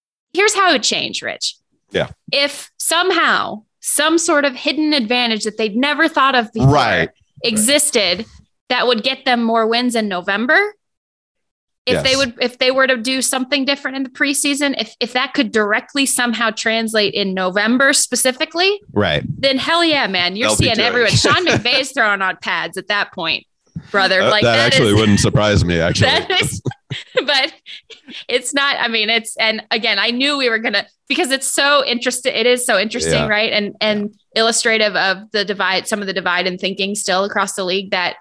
[0.33, 1.55] Here's how it would change, Rich.
[1.91, 2.09] Yeah.
[2.31, 7.09] If somehow some sort of hidden advantage that they'd never thought of before Right.
[7.43, 8.25] existed
[8.69, 10.73] that would get them more wins in November.
[11.87, 15.13] If they would if they were to do something different in the preseason, if if
[15.13, 19.23] that could directly somehow translate in November specifically, Right.
[19.27, 20.35] then hell yeah, man.
[20.35, 21.09] You're They'll seeing everyone.
[21.15, 23.45] Sean McVay's throwing on pads at that point,
[23.89, 24.21] brother.
[24.21, 25.79] Uh, like that, actually is- wouldn't surprise me.
[25.81, 26.61] Actually, that is
[27.25, 27.53] but
[28.27, 31.85] it's not i mean it's and again i knew we were gonna because it's so
[31.85, 33.27] interesting it is so interesting Yeah.
[33.27, 37.53] right and and illustrative of the divide some of the divide in thinking still across
[37.53, 38.15] the league that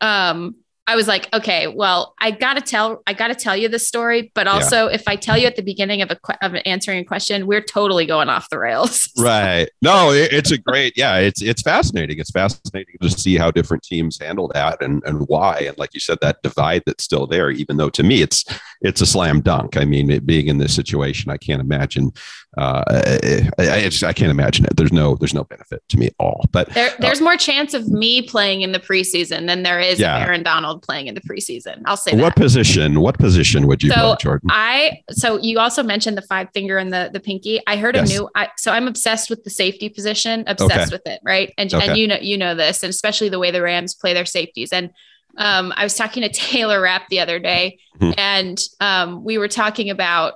[0.00, 0.54] um
[0.86, 4.46] I was like, okay, well, I gotta tell, I gotta tell you this story, but
[4.46, 7.62] also if I tell you at the beginning of a of answering a question, we're
[7.62, 9.08] totally going off the rails.
[9.18, 9.66] right.
[9.80, 10.92] No, it, it's a great.
[10.96, 12.18] Yeah, it's it's fascinating.
[12.18, 15.60] It's fascinating to see how different teams handle that and and why.
[15.60, 17.50] And like you said, that divide that's still there.
[17.50, 18.44] Even though to me, it's
[18.82, 19.78] it's a slam dunk.
[19.78, 22.12] I mean, it, being in this situation, I can't imagine.
[22.56, 24.76] Uh, I, I, I just- I can't imagine it.
[24.76, 26.44] There's no there's no benefit to me at all.
[26.52, 30.18] But There, there's more chance of me playing in the preseason than there is Yeah.
[30.18, 31.82] Aaron Donald playing in the preseason.
[31.86, 32.20] I'll say that.
[32.22, 33.00] what position?
[33.00, 34.48] What position would you So, play, Jordan?
[34.52, 37.60] I so you also mentioned the five finger and the the pinky.
[37.66, 38.10] I heard Yes.
[38.10, 38.28] a new.
[38.34, 40.44] I, so I'm obsessed with the safety position.
[40.46, 41.52] Obsessed with it, right?
[41.58, 41.88] And Okay.
[41.88, 44.72] and you know you know this, and especially the way the Rams play their safeties.
[44.72, 44.90] And
[45.36, 48.14] um, I was talking to Taylor Rapp the other day, Mhm.
[48.18, 50.34] and um, we were talking about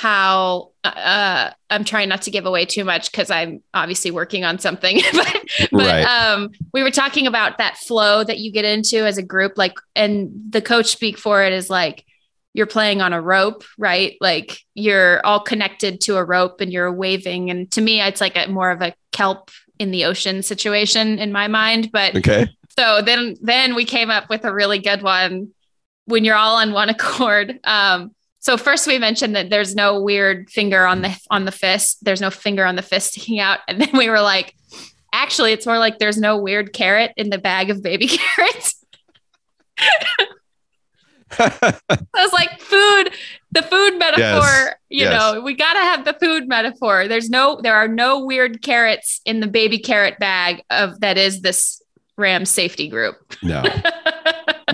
[0.00, 4.58] how uh, I'm trying not to give away too much because I'm obviously working on
[4.58, 5.36] something, but
[5.72, 6.04] but Right.
[6.04, 9.74] um, we were talking about that flow that you get into as a group, like,
[9.94, 12.06] and the coach speak for it is like
[12.54, 14.16] you're playing on a rope, right?
[14.22, 17.50] Like you're all connected to a rope and you're waving.
[17.50, 21.30] And to me, it's like a more of a kelp in the ocean situation in
[21.30, 21.90] my mind.
[21.92, 22.48] But Okay.
[22.78, 25.48] so then then we came up with a really good one
[26.06, 27.60] when you're all on one accord.
[27.64, 31.98] Um, so first we mentioned that there's no weird finger on the on the fist.
[32.04, 33.60] There's no finger on the fist sticking out.
[33.68, 34.54] And then we were like,
[35.12, 38.84] actually, it's more like there's no weird carrot in the bag of baby carrots.
[41.38, 41.72] I
[42.16, 43.10] was like, food,
[43.52, 44.74] the food metaphor, Yes.
[44.88, 45.12] you Yes.
[45.34, 47.06] know, we got to have the food metaphor.
[47.06, 51.40] There's no, there are no weird carrots in the baby carrot bag of that is
[51.42, 51.80] this
[52.18, 53.14] Ram safety group.
[53.42, 53.62] No.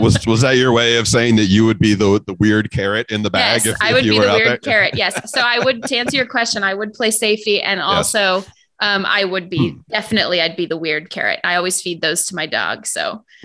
[0.00, 3.10] Was was that your way of saying that you would be the the weird carrot
[3.10, 4.94] in the bag yes, if, I if would you be the weird carrot.
[4.94, 5.30] Yes.
[5.32, 7.62] So I would, to answer your question, I would play safety.
[7.62, 8.44] And also,
[8.80, 9.78] um, I would be Hmm.
[9.90, 11.40] definitely, I'd be the weird carrot.
[11.44, 12.86] I always feed those to my dog.
[12.86, 13.24] So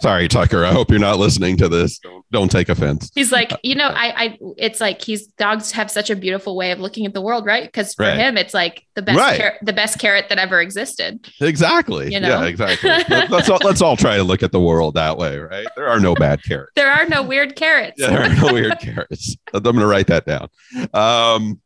[0.00, 0.64] Sorry, Tucker.
[0.64, 1.98] I hope you're not listening to this.
[1.98, 3.10] Don't, don't take offense.
[3.16, 6.70] he's like, you know, I, I, it's like he's dogs have such a beautiful way
[6.70, 7.64] of looking at the world, right?
[7.64, 8.16] Because for Right.
[8.16, 9.36] him, it's like the best, Right.
[9.38, 11.28] carrot, the best carrot that ever existed.
[11.40, 12.12] Exactly.
[12.12, 12.28] You know?
[12.28, 12.90] Yeah, exactly.
[13.08, 15.66] Let- let's all let's all try to look at the world that way, right?
[15.74, 16.72] There are no bad carrots.
[16.76, 17.94] There are no weird carrots.
[17.98, 19.36] Yeah, there are no weird carrots.
[19.52, 20.48] I'm going to write that down.
[20.94, 21.60] Um,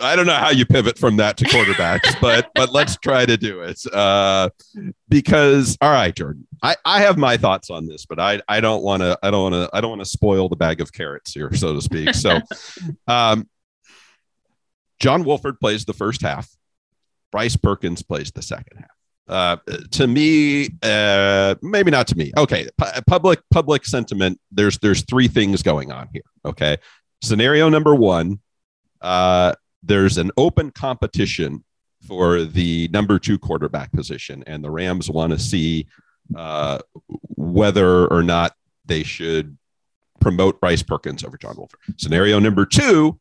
[0.00, 3.36] I don't know how you pivot from that to quarterbacks, but but let's try to
[3.36, 3.80] do it.
[3.92, 4.50] Uh,
[5.08, 8.82] because all right, Jordan, I, I have my thoughts on this, but I I don't
[8.82, 11.32] want to I don't want to I don't want to spoil the bag of carrots
[11.32, 12.14] here, so to speak.
[12.14, 12.40] So,
[13.06, 13.48] um,
[14.98, 16.48] John Wolford plays the first half.
[17.32, 18.90] Bryce Perkins plays the second half.
[19.28, 19.56] Uh,
[19.92, 22.32] to me, uh, maybe not to me.
[22.36, 24.40] Okay, pu- public public sentiment.
[24.50, 26.24] There's there's three things going on here.
[26.44, 26.78] Okay,
[27.22, 28.40] scenario number one,
[29.00, 31.64] uh, there's an open competition
[32.06, 35.86] for the number two quarterback position, and the Rams want to see
[36.36, 36.78] uh,
[37.36, 39.56] whether or not they should
[40.20, 41.80] promote Bryce Perkins over John Wolford.
[41.96, 43.18] Scenario number two,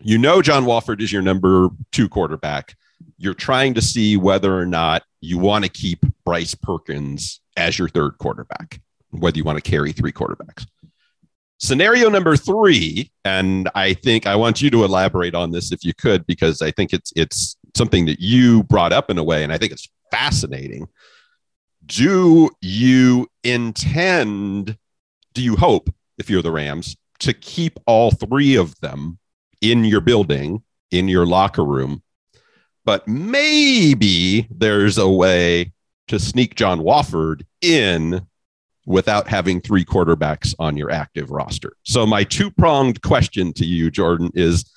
[0.00, 2.76] you know John Wolford is your number two quarterback.
[3.18, 7.88] You're trying to see whether or not you want to keep Bryce Perkins as your
[7.88, 8.80] third quarterback,
[9.10, 10.66] whether you want to carry three quarterbacks.
[11.62, 15.94] Scenario number three, and I think I want you to elaborate on this if you
[15.94, 19.52] could, because I think it's it's something that you brought up in a way, and
[19.52, 20.88] I think it's fascinating.
[21.86, 24.76] Do you intend,
[25.34, 29.18] do you hope, if you're the Rams, to keep all three of them
[29.60, 32.02] in your building, in your locker room?
[32.84, 35.72] But maybe there's a way
[36.08, 38.26] to sneak John Wolford in
[38.86, 41.74] without having three quarterbacks on your active roster.
[41.84, 44.70] So my two-pronged question to you, Jordan, is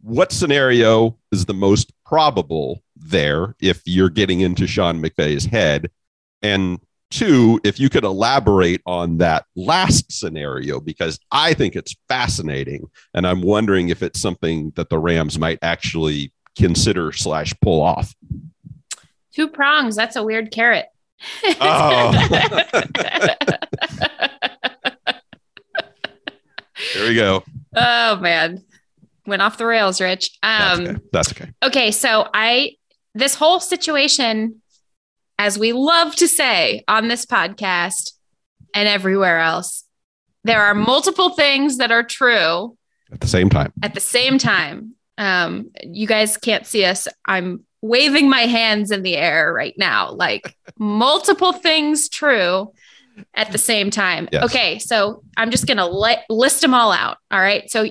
[0.00, 5.90] what scenario is the most probable there if you're getting into Sean McVay's head?
[6.42, 6.78] And
[7.10, 12.90] two, if you could elaborate on that last scenario, because I think it's fascinating.
[13.14, 18.14] And I'm wondering if it's something that the Rams might actually consider slash pull off.
[19.32, 19.96] Two prongs.
[19.96, 20.86] That's a weird carrot.
[21.60, 22.12] Oh.
[26.94, 27.42] There we go.
[27.76, 28.64] oh man.
[29.26, 30.38] Went off the rails, Rich.
[30.42, 31.00] That's Um okay.
[31.12, 31.50] That's okay.
[31.62, 32.76] okay, so I
[33.14, 34.62] this whole situation,
[35.38, 38.12] as we love to say on this podcast
[38.74, 39.84] and everywhere else,
[40.44, 42.76] there are multiple things that are true
[43.12, 43.72] At the same time.
[43.82, 44.94] at the same time.
[45.18, 47.08] Um, you guys can't see us.
[47.26, 52.72] I'm waving my hands in the air right now, like multiple things true
[53.34, 54.28] at the same time.
[54.32, 54.44] Yes.
[54.44, 57.18] Okay, so I'm just gonna let list them all out.
[57.30, 57.70] All right.
[57.70, 57.88] So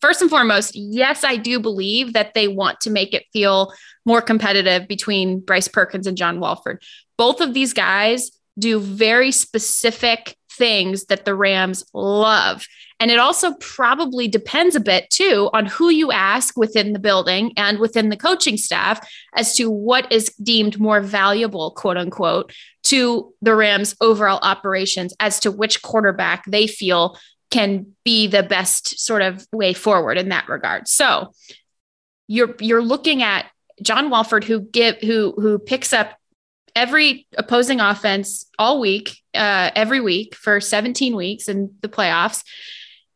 [0.00, 3.72] first and foremost, yes, I do believe that they want to make it feel
[4.04, 6.82] more competitive between Bryce Perkins and John Wolford.
[7.16, 12.66] Both of these guys do very specific things that the Rams love.
[13.00, 17.52] And it also probably depends a bit too on who you ask within the building
[17.56, 22.52] and within the coaching staff as to what is deemed more valuable, quote unquote,
[22.84, 27.18] to the Rams' overall operations as to which quarterback they feel
[27.50, 30.88] can be the best sort of way forward in that regard.
[30.88, 31.32] So
[32.26, 33.46] you're you're looking at
[33.82, 36.16] John Wolford who give who who picks up
[36.76, 42.42] every opposing offense all week, uh, every week for 17 weeks in the playoffs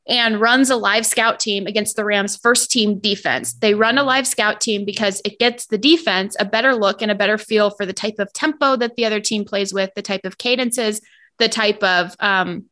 [0.09, 3.53] and runs a live scout team against the Rams' first team defense.
[3.53, 7.11] They run a live scout team because it gets the defense a better look and
[7.11, 10.03] a better feel for the type of tempo that the other team plays with, the
[10.03, 11.03] type of cadences,
[11.39, 12.65] the type of um,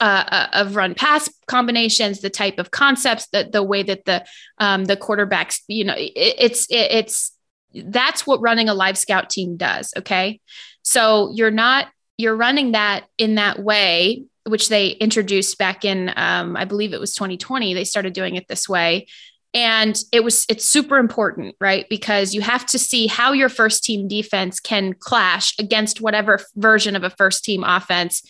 [0.00, 4.24] uh, uh, of run pass combinations, the type of concepts, that the way that the
[4.58, 7.32] um, the quarterbacks, you know, it, it's it, it's
[7.74, 9.92] that's what running a live scout team does.
[9.96, 10.40] Okay,
[10.82, 16.56] so you're not you're running that in that way which they introduced back in um,
[16.56, 19.06] i believe it was 2020 they started doing it this way.
[19.54, 21.86] And it was it's super important right?
[21.88, 26.94] Because you have to see how your first team defense can clash against whatever version
[26.96, 28.22] of a first team offense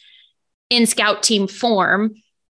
[0.70, 2.14] in scout team form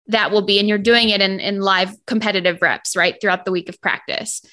[0.07, 3.51] that will be and you're doing it in, in live competitive reps right throughout the
[3.51, 4.43] week of practice.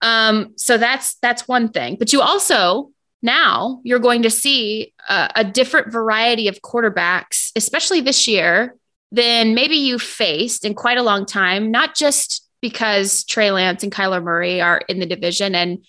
[0.00, 1.96] Um, so that's that's one thing.
[1.98, 2.90] But you also
[3.26, 8.76] now you're going to see a, a different variety of quarterbacks, especially this year,
[9.12, 13.92] than maybe you faced in quite a long time, not just because Trey Lance and
[13.92, 15.84] Kyler Murray are in the division and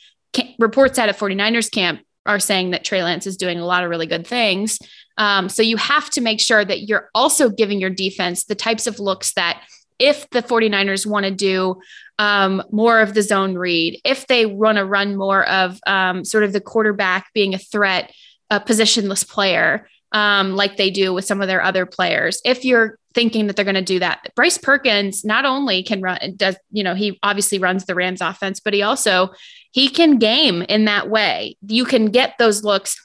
[0.60, 3.90] reports out of 49ers camp are saying that Trey Lance is doing a lot of
[3.90, 4.78] really good things.
[5.18, 8.86] Um, so you have to make sure that you're also giving your defense the types
[8.86, 9.64] of looks that
[9.98, 11.80] if the 49ers want to do
[12.20, 16.44] um, more of the zone read, if they want to run more of um, sort
[16.44, 18.12] of the quarterback being a threat,
[18.50, 22.42] a positionless player, um, like they do with some of their other players.
[22.46, 26.18] If you're thinking that they're going to do that, Bryce Perkins not only can run,
[26.36, 29.30] does you know he obviously runs the Rams offense, but he also
[29.72, 31.58] he can game in that way.
[31.68, 32.96] You can get those looks.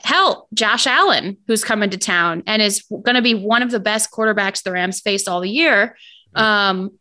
[0.00, 3.78] Hell, Josh Allen, who's coming to town and is going to be one of the
[3.78, 5.96] best quarterbacks the Rams face all the year,
[6.34, 6.98] um,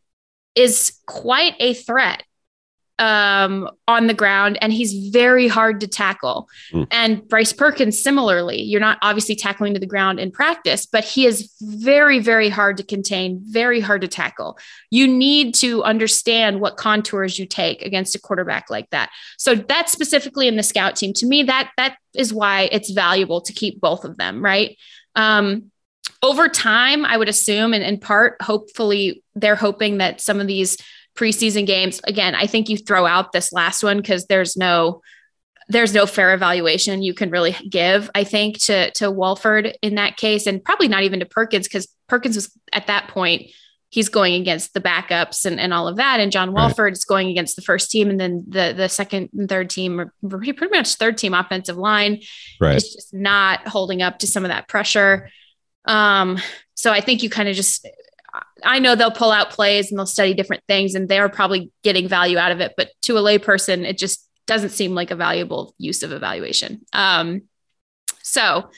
[0.56, 2.24] is quite a threat
[3.02, 6.48] um, on the ground and he's very hard to tackle.
[6.72, 6.88] Mm.
[6.92, 11.26] And Bryce Perkins, similarly, you're not obviously tackling to the ground in practice, but he
[11.26, 14.60] is very, very hard to contain, very hard to tackle.
[14.92, 19.10] You need to understand what contours you take against a quarterback like that.
[19.40, 21.14] So that's specifically in the scout team.
[21.14, 24.78] To me, that that is why it's valuable to keep both of them, right?
[25.16, 25.71] Um,
[26.24, 30.78] over time, I would assume, and in part, hopefully, they're hoping that some of these
[31.16, 32.00] preseason games.
[32.06, 35.02] Again, I think you throw out this last one because there's no
[35.68, 40.18] there's no fair evaluation you can really give, I think, to to Wolford in that
[40.18, 43.52] case, and probably not even to Perkins, because Perkins was at that point,
[43.90, 46.20] he's going against the backups and, and all of that.
[46.20, 46.94] And John Wolford right.
[46.94, 50.14] is going against the first team and then the the second and third team or
[50.28, 52.22] pretty, pretty much third team offensive line
[52.60, 52.78] right.
[52.78, 55.30] is just not holding up to some of that pressure.
[55.86, 56.40] Um,
[56.76, 57.88] so I think you kind of just
[58.64, 62.08] I know they'll pull out plays and they'll study different things and they're probably getting
[62.08, 62.74] value out of it.
[62.78, 66.82] But to a layperson, it just doesn't seem like a valuable use of evaluation.
[66.94, 67.44] Um,
[68.22, 68.70] so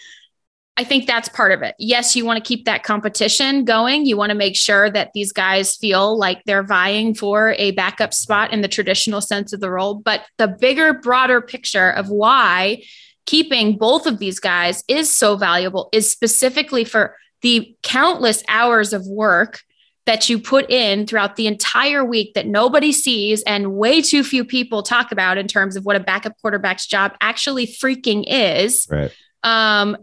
[0.75, 1.75] I think that's part of it.
[1.77, 4.07] Yes, you want to keep that competition going.
[4.07, 8.13] You want to make sure that these guys feel like they're vying for a backup
[8.13, 9.93] spot in the traditional sense of the role.
[9.93, 12.83] But the bigger, broader picture of why
[13.25, 19.05] keeping both of these guys is so valuable is specifically for the countless hours of
[19.05, 19.61] work
[20.05, 24.43] that you put in throughout the entire week that nobody sees and way too few
[24.43, 28.87] people talk about in terms of what a backup quarterback's job actually freaking is.
[28.89, 29.11] Right.
[29.43, 29.97] Um,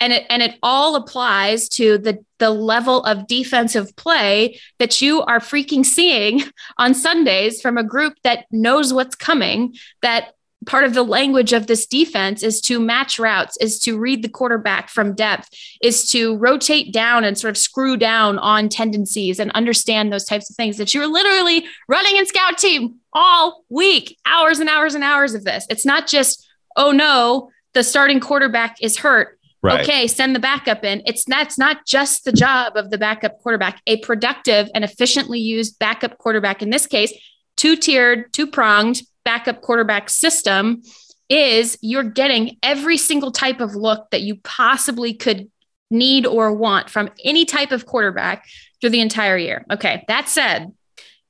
[0.00, 5.22] and it and it all applies to the the level of defensive play that you
[5.22, 6.42] are freaking seeing
[6.78, 10.34] on Sundays from a group that knows what's coming that
[10.68, 14.28] part of the language of this defense is to match routes, is to read the
[14.28, 15.48] quarterback from depth,
[15.82, 20.50] is to rotate down and sort of screw down on tendencies and understand those types
[20.50, 25.02] of things that you're literally running in scout team all week, hours and hours and
[25.02, 25.66] hours of this.
[25.70, 26.46] It's not just,
[26.76, 29.38] oh no, the starting quarterback is hurt.
[29.60, 29.80] Right.
[29.80, 31.02] Okay, send the backup in.
[31.04, 33.80] It's that's not just the job of the backup quarterback.
[33.88, 37.12] A productive and efficiently used backup quarterback in this case,
[37.56, 40.80] two-tiered, two-pronged, backup quarterback system
[41.28, 45.50] is you're getting every single type of look that you possibly could
[45.90, 48.46] need or want from any type of quarterback
[48.80, 49.66] through the entire year.
[49.70, 50.72] Okay, that said,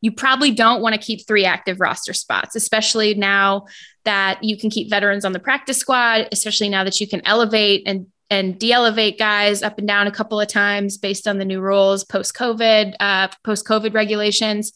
[0.00, 3.66] you probably don't want to keep three active roster spots, especially now
[4.04, 7.82] that you can keep veterans on the practice squad, especially now that you can elevate
[7.84, 11.60] and and de-elevate guys up and down a couple of times based on the new
[11.60, 14.72] rules post COVID, uh, post COVID regulations.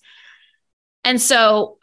[1.04, 1.76] And so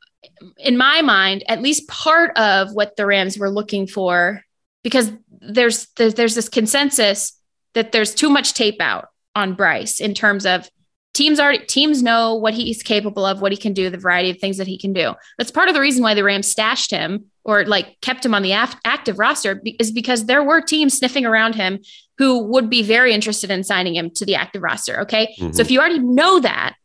[0.58, 4.44] in my mind, at least part of what the Rams were looking for,
[4.84, 5.12] because
[5.42, 7.40] there's there's, there's this consensus
[7.74, 10.70] that there's too much tape out on Bryce in terms of
[11.14, 14.40] teams already teams know what he's capable of, what he can do, the variety of
[14.40, 15.14] things that he can do.
[15.38, 18.44] That's part of the reason why the Rams stashed him or like kept him on
[18.44, 21.80] the active roster is because there were teams sniffing around him
[22.18, 25.02] who would be very interested in signing him to the active roster.
[25.02, 25.52] Okay, mm-hmm.
[25.54, 26.76] so if you already know that,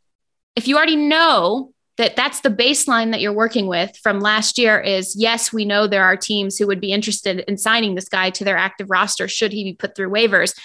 [0.57, 4.81] if you already know that that's the baseline that you're working with from last year
[4.81, 8.31] is yes we know there are teams who would be interested in signing this guy
[8.31, 10.59] to their active roster should he be put through waivers.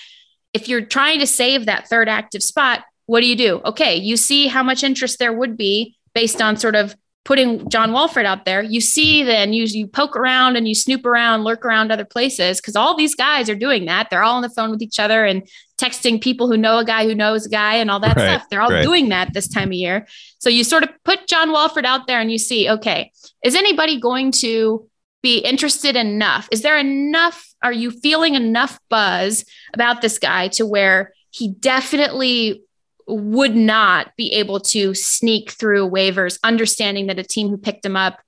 [0.54, 3.62] If you're trying to save that third active spot what do you do?
[3.66, 7.92] Okay you see how much interest there would be based on sort of putting John
[7.92, 11.66] Wolford out there, you see then you, you poke around and you snoop around, lurk
[11.66, 14.10] around other places because all these guys are doing that.
[14.10, 15.48] They're all on the phone with each other and
[15.78, 18.50] texting people who know a guy who knows a guy and all that right, stuff.
[18.50, 18.84] They're all right.
[18.84, 20.08] doing that this time of year.
[20.40, 23.12] So you sort of put John Wolford out there and you see, okay,
[23.44, 24.88] is anybody going to
[25.22, 26.48] be interested enough?
[26.52, 27.54] Is there enough?
[27.62, 32.64] Are you feeling enough buzz about this guy to where he definitely
[33.10, 37.96] would not be able to sneak through waivers, understanding that a team who picked him
[37.96, 38.20] up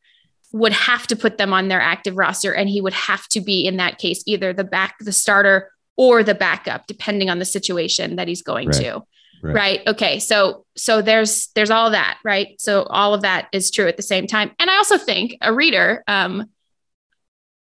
[0.54, 3.66] would have to put them on their active roster and he would have to be
[3.66, 8.18] in that case either the back the starter or the backup depending on the situation
[8.18, 8.82] that he's going right.
[8.82, 9.04] to
[9.44, 9.56] Right.
[9.56, 9.88] right.
[9.88, 10.20] Okay.
[10.20, 12.60] So so there's there's all that, right?
[12.62, 14.52] So all of that is true at the same time.
[14.60, 16.46] And I also think a reader, um,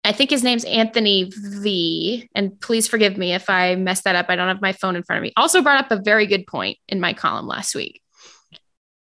[0.04, 2.28] I think his name's Anthony V.
[2.34, 4.26] And please forgive me if I mess that up.
[4.28, 5.32] I don't have my phone in front of me.
[5.36, 8.02] Also brought up a very good point in my column last week.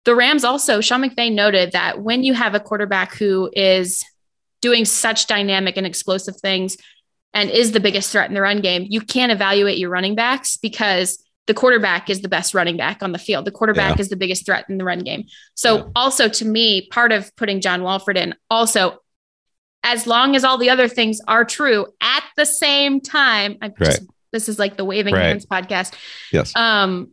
[0.06, 4.04] The Rams also, Sean McVay noted that when you have a quarterback who is
[4.62, 6.78] doing such dynamic and explosive things
[7.34, 10.58] and is the biggest threat in the run game, you can't evaluate your running backs
[10.58, 13.44] because the quarterback is the best running back on the field.
[13.44, 14.02] The quarterback yeah.
[14.02, 15.26] is the biggest threat in the run game.
[15.56, 15.84] So, yeah.
[15.96, 19.00] also to me, part of putting John Wolford in, also,
[19.84, 23.86] as long as all the other things are true at the same time, I'm right.
[23.86, 25.24] just, this is like the waving right.
[25.24, 25.94] hands podcast.
[26.32, 26.56] Yes.
[26.56, 27.12] Um,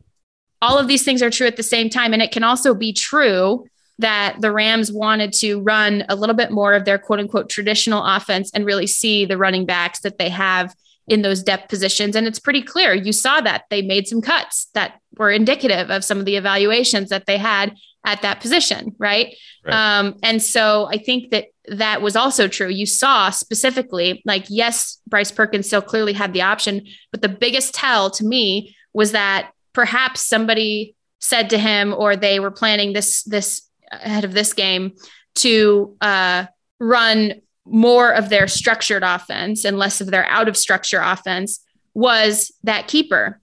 [0.62, 2.12] all of these things are true at the same time.
[2.12, 3.66] And it can also be true
[3.98, 8.04] that the Rams wanted to run a little bit more of their quote unquote traditional
[8.04, 10.74] offense and really see the running backs that they have
[11.06, 12.14] in those depth positions.
[12.14, 12.94] And it's pretty clear.
[12.94, 17.10] You saw that they made some cuts that were indicative of some of the evaluations
[17.10, 18.94] that they had at that position.
[18.98, 19.36] Right.
[19.64, 19.98] right.
[19.98, 22.68] Um, and so I think that that was also true.
[22.68, 27.74] You saw specifically, like, yes, Bryce Perkins still clearly had the option, but the biggest
[27.74, 33.22] tell to me was that perhaps somebody said to him or they were planning this
[33.24, 34.92] this ahead of this game
[35.34, 36.46] to uh,
[36.78, 37.34] run
[37.66, 41.60] more of their structured offense and less of their out of structure offense
[41.94, 43.40] was that keeper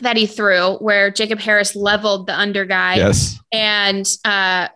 [0.00, 2.96] that he threw where Jacob Harris leveled the under guy.
[2.96, 3.38] Yes.
[3.52, 4.68] And uh,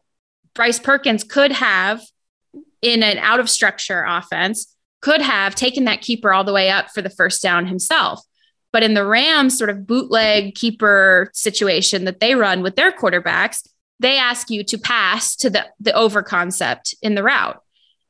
[0.54, 2.02] Bryce Perkins could have
[2.80, 6.90] in an out of structure offense could have taken that keeper all the way up
[6.90, 8.20] for the first down himself.
[8.72, 13.68] But in the Rams sort of bootleg keeper situation that they run with their quarterbacks,
[14.00, 17.61] they ask you to pass to the, the over concept in the route.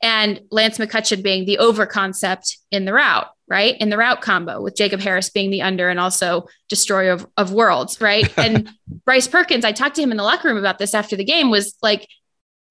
[0.02, 3.76] And Lance McCutcheon being the over concept in the route, right?
[3.80, 7.52] In the route combo with Jacob Harris being the under and also destroyer of, of
[7.52, 8.32] worlds, right?
[8.38, 8.68] and
[9.04, 11.50] Bryce Perkins, I talked to him in the locker room about this after the game,
[11.50, 12.08] was like,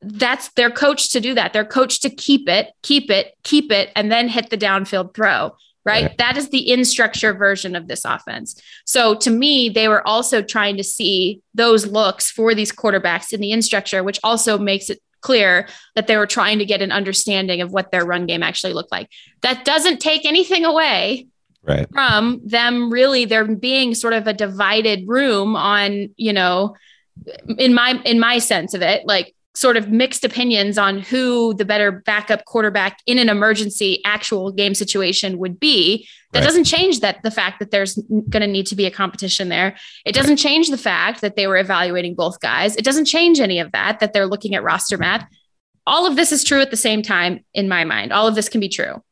[0.01, 1.53] that's their coach to do that.
[1.53, 5.55] They're coached to keep it, keep it, keep it, and then hit the downfield throw
[5.85, 6.03] right?
[6.03, 6.17] right?
[6.17, 8.61] That is the in structure version of this offense.
[8.85, 13.41] So to me, they were also trying to see those looks for these quarterbacks in
[13.41, 16.91] the in structure, which also makes it clear that they were trying to get an
[16.91, 19.09] understanding of what their run game actually looked like.
[19.41, 21.27] That doesn't take anything away
[21.63, 21.87] right.
[21.91, 26.75] from them really there being sort of a divided room on, you know,
[27.57, 31.65] in my in my sense of it, like sort of mixed opinions on who the
[31.65, 36.07] better backup quarterback in an emergency actual game situation would be.
[36.31, 36.45] That right.
[36.45, 39.75] doesn't change that the fact that there's going to need to be a competition there.
[40.05, 40.37] It doesn't right.
[40.37, 42.77] change the fact that they were evaluating both guys.
[42.77, 45.27] It doesn't change any of that that they're looking at roster math.
[45.85, 48.13] All of this is true at the same time in my mind.
[48.13, 49.03] All of this can be true.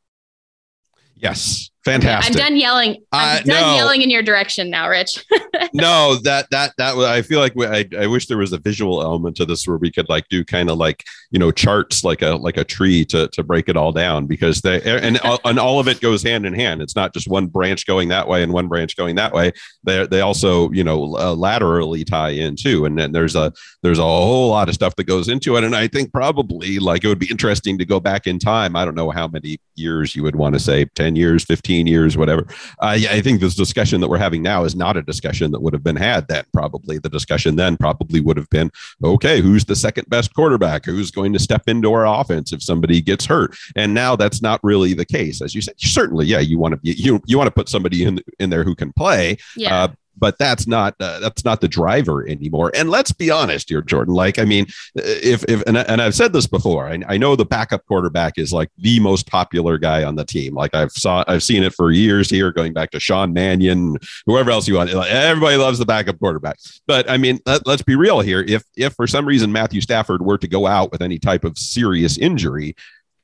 [1.16, 1.70] Yes.
[1.86, 2.36] Fantastic.
[2.36, 2.98] I'm done yelling.
[3.14, 3.76] I'm uh, done no.
[3.76, 5.26] yelling in your direction now, Rich.
[5.74, 9.02] no, that that that I feel like we, I I wish there was a visual
[9.02, 12.22] element to this where we could like do kind of like you know charts like
[12.22, 15.80] a like a tree to to break it all down because they and and all
[15.80, 16.82] of it goes hand in hand.
[16.82, 19.54] It's not just one branch going that way and one branch going that way.
[19.84, 23.54] They they also you know uh, laterally tie in too, and then there's a
[23.84, 25.64] there's a whole lot of stuff that goes into it.
[25.64, 28.76] And I think probably like it would be interesting to go back in time.
[28.76, 31.86] I don't know how many years you would want to say, ten years, fifteen 15
[31.86, 32.48] years, whatever.
[32.80, 35.62] Uh, yeah, I think this discussion that we're having now is not a discussion that
[35.62, 36.44] would have been had then.
[36.52, 38.72] Probably the discussion then probably would have been,
[39.04, 40.86] okay, who's the second best quarterback?
[40.86, 43.56] Who's going to step into our offense if somebody gets hurt?
[43.76, 45.76] And now that's not really the case, as you said.
[45.78, 48.64] Certainly, yeah, you want to be, you you want to put somebody in in there
[48.64, 49.38] who can play.
[49.56, 49.84] Yeah.
[49.84, 49.88] Uh,
[50.20, 52.72] but that's not uh, that's not the driver anymore.
[52.76, 54.14] And let's be honest here, Jordan.
[54.14, 57.46] Like, I mean, if if and, and I've said this before, I, I know the
[57.46, 60.54] backup quarterback is like the most popular guy on the team.
[60.54, 64.52] Like I've saw I've seen it for years here, going back to Sean Mannion, whoever
[64.52, 64.94] else you want.
[64.94, 66.58] Like, everybody loves the backup quarterback.
[66.88, 68.42] But I mean, let, let's be real here.
[68.48, 71.58] If if for some reason Matthew Stafford were to go out with any type of
[71.58, 72.76] serious injury,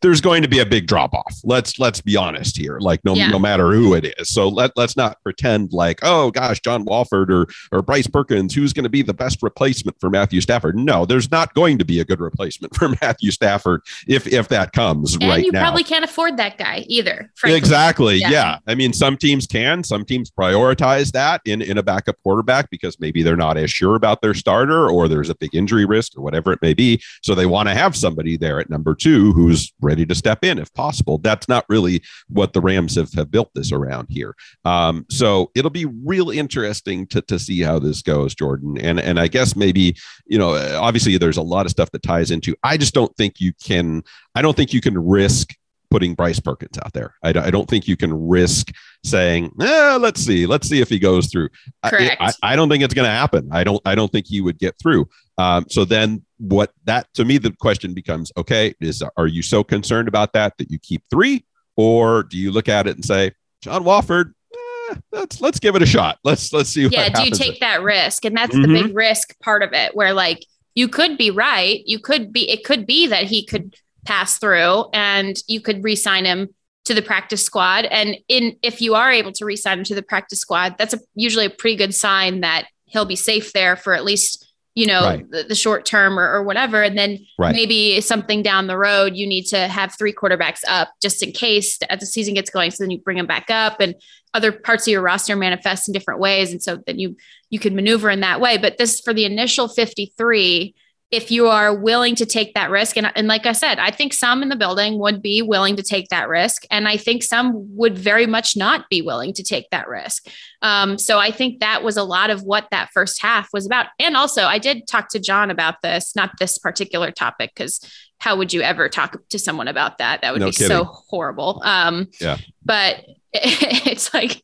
[0.06, 1.36] there's going to be a big drop off.
[1.44, 2.78] Let's let's be honest here.
[2.80, 3.30] Like no yeah.
[3.30, 4.30] no matter who it is.
[4.30, 8.72] So let let's not pretend like oh gosh John Wolford or or Bryce Perkins who's
[8.72, 10.76] going to be the best replacement for Matthew Stafford.
[10.78, 14.74] No, there's not going to be a good replacement for Matthew Stafford if if that
[14.74, 15.62] comes and right you now.
[15.62, 17.32] probably can't afford that guy either.
[17.34, 17.58] Frankly.
[17.58, 18.18] Exactly.
[18.18, 18.30] Yeah.
[18.30, 18.58] yeah.
[18.68, 19.84] I mean some teams can.
[19.84, 23.96] Some teams prioritize that in in a backup quarterback because maybe they're not as sure
[23.96, 27.02] about their starter or there's a big injury risk or whatever it may be.
[27.24, 30.44] So they want to have somebody there at number two who's ready ready to step
[30.44, 31.18] in if possible.
[31.20, 34.36] That's not really what the Rams have, have built this around here.
[34.66, 38.78] Um, so it'll be real interesting to, to see how this goes, Jordan.
[38.78, 42.30] And and I guess maybe, you know, obviously there's a lot of stuff that ties
[42.30, 42.56] into.
[42.62, 44.04] I just don't think you can,
[44.36, 45.56] I don't think you can risk
[45.90, 47.16] putting Bryce Perkins out there.
[47.24, 48.72] I, I don't think you can risk
[49.06, 51.48] saying, eh, let's see, let's see if he goes through.
[51.86, 52.20] Correct.
[52.20, 53.48] I, I, I don't think it's going to happen.
[53.52, 55.08] I don't, I don't think he would get through.
[55.38, 59.64] Um, so then what that to me, the question becomes, okay, is, are you so
[59.64, 63.32] concerned about that that you keep three or do you look at it and say,
[63.62, 66.20] John Wolford, eh, let's, let's give it a shot.
[66.24, 66.88] Let's, let's see.
[66.88, 67.10] Yeah.
[67.10, 68.26] Do you take that risk?
[68.26, 68.74] And that's mm-hmm.
[68.74, 71.82] the big risk part of it where like, you could be right.
[71.86, 73.76] You could be, it could be that he could
[74.06, 77.86] pass through and you could re-sign him to the practice squad.
[77.86, 81.00] And in if you are able to re-sign him to the practice squad, that's a,
[81.16, 84.45] usually a pretty good sign that he'll be safe there for at least
[84.76, 85.32] you know right.
[85.32, 87.56] the, the, short term or, or, whatever and then right.
[87.56, 91.80] maybe something down the road you need to have three quarterbacks up just in case
[91.90, 93.96] as the season gets going so then you bring them back up and
[94.34, 97.16] other parts of your roster manifest in different ways and so then you
[97.50, 100.76] you can maneuver in that way but this for the initial 53
[101.16, 102.98] if you are willing to take that risk.
[102.98, 105.84] And, and like i said i think some in the building would be willing to
[105.84, 106.66] take that risk.
[106.70, 110.28] And i think some would very much not be willing to take that risk.
[110.62, 113.88] Um, so i think that was a lot of what that first half was about.
[114.00, 117.80] And also i did talk to john about this not this particular topic because
[118.18, 120.22] how would you ever talk to someone about that?
[120.22, 120.70] That would no be kidding.
[120.70, 121.62] so horrible.
[121.66, 122.38] Um, yeah.
[122.64, 124.42] but it's like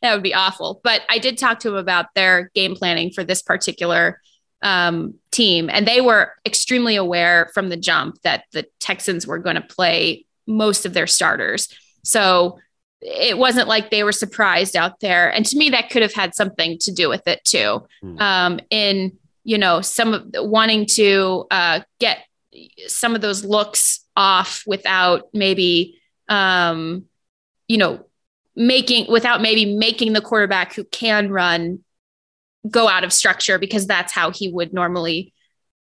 [0.00, 0.80] that would be awful.
[0.82, 4.20] But i did talk to him about their game planning for this particular
[4.64, 9.56] um, team, and they were extremely aware from the jump that the Texans were going
[9.56, 11.68] to play most of their starters.
[12.02, 12.58] So
[13.00, 15.30] it wasn't like they were surprised out there.
[15.30, 17.86] And to me, that could have had something to do with it too.
[18.02, 18.20] Mm.
[18.20, 22.24] Um, in you know, some of wanting to uh, get
[22.86, 27.04] some of those looks off without maybe, um,
[27.68, 28.06] you know,
[28.56, 31.83] making without maybe making the quarterback who can run
[32.68, 35.32] go out of structure because that's how he would normally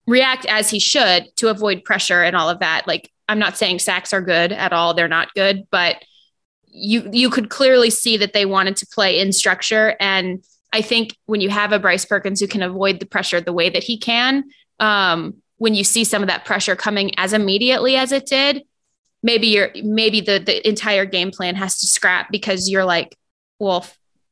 [0.07, 2.87] react as he should to avoid pressure and all of that.
[2.87, 5.97] Like I'm not saying sacks are good at all, they're not good, but
[6.73, 11.17] you you could clearly see that they wanted to play in structure and I think
[11.27, 13.99] when you have a Bryce Perkins who can avoid the pressure the way that he
[13.99, 14.45] can,
[14.79, 18.63] um, when you see some of that pressure coming as immediately as it did,
[19.23, 23.17] maybe you're maybe the the entire game plan has to scrap because you're like,
[23.59, 23.85] well,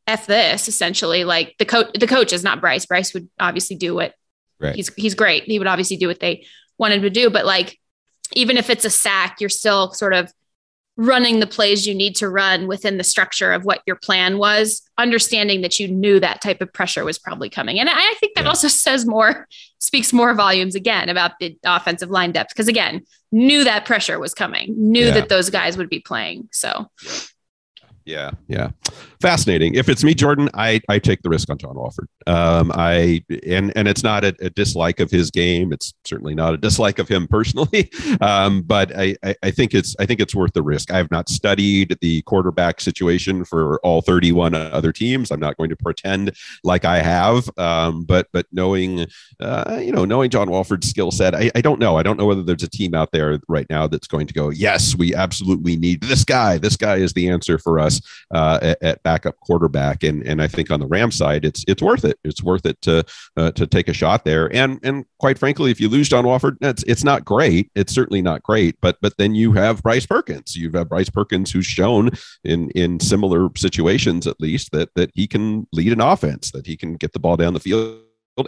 [0.09, 2.87] f this essentially like the coach the coach is not bryce.
[2.87, 4.15] Bryce would obviously do what
[4.59, 4.75] right.
[4.75, 5.45] he's he's great.
[5.45, 6.47] He would obviously do what they
[6.79, 7.31] wanted to do.
[7.31, 7.79] But like
[8.35, 10.33] even if it's a sack you're still sort of
[10.97, 14.83] running the plays you need to run within the structure of what your plan was
[14.99, 17.79] understanding that you knew that type of pressure was probably coming.
[17.79, 18.49] And i think that yeah.
[18.49, 19.47] also says more
[19.79, 22.55] speaks more volumes again about the offensive line depth.
[22.55, 25.13] Because again knew that pressure was coming knew yeah.
[25.13, 26.49] that those guys would be playing.
[26.51, 26.91] So
[28.09, 28.71] yeah, yeah,
[29.21, 29.75] fascinating.
[29.75, 32.09] If it's me, Jordan, I I take the risk on John Wolford.
[32.27, 35.75] Um, I and and it's not a, a, dislike of his game.
[35.75, 37.91] It's certainly not a dislike of him personally.
[38.21, 40.91] Um, but I, I, I think it's I think it's worth the risk.
[40.91, 45.31] I have not studied the quarterback situation for all 31 other teams.
[45.31, 46.33] I'm not going to pretend
[46.65, 47.49] like I have.
[47.59, 49.07] Um, but but knowing
[49.41, 51.97] uh, you know knowing John Wolford's skill set, I, I don't know.
[51.97, 54.49] I don't know whether there's a team out there right now that's going to go.
[54.49, 56.59] Yes, we absolutely need this guy.
[56.59, 57.98] This guy is the answer for us
[58.33, 60.03] uh, at, at, backup quarterback.
[60.03, 62.19] And and I think on the Ram side, it's it's worth it.
[62.25, 63.05] It's worth it to
[63.37, 64.55] uh, to take a shot there.
[64.55, 67.71] And and quite frankly, if you lose John Wolford, it's it's not great.
[67.75, 68.77] It's certainly not great.
[68.81, 70.57] But but then you have Bryce Perkins.
[70.57, 72.11] You have had Bryce Perkins who's shown
[72.45, 76.77] in in similar situations at least that that he can lead an offense, that he
[76.77, 78.03] can get the ball down the field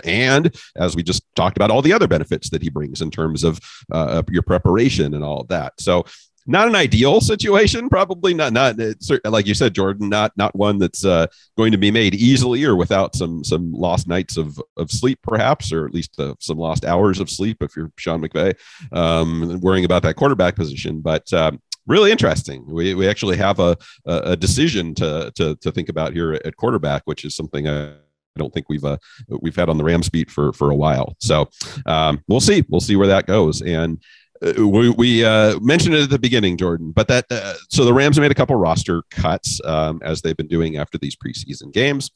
[0.05, 3.45] and as we just talked about all the other benefits that he brings in terms
[3.45, 6.05] of uh, your preparation and all of that so
[6.47, 8.77] not an ideal situation probably not not
[9.25, 11.27] like you said jordan not not one that's uh,
[11.57, 15.73] going to be made easily or without some some lost nights of of sleep perhaps
[15.73, 18.55] or at least uh, some lost hours of sleep if you're sean mcvay
[18.93, 23.77] um, worrying about that quarterback position but um, really interesting we, we actually have a
[24.07, 27.95] a decision to to to think about here at quarterback which is something I,
[28.37, 28.97] I don't think we've uh,
[29.29, 31.17] we've had on the Rams beat for for a while.
[31.19, 31.49] So
[31.87, 32.65] um, we'll see.
[32.69, 33.61] We'll see where that goes.
[33.61, 34.01] And
[34.45, 37.93] uh, we, we uh, mentioned it at the beginning, Jordan, but that uh, so the
[37.93, 42.11] Rams made a couple roster cuts um, as they've been doing after these preseason games.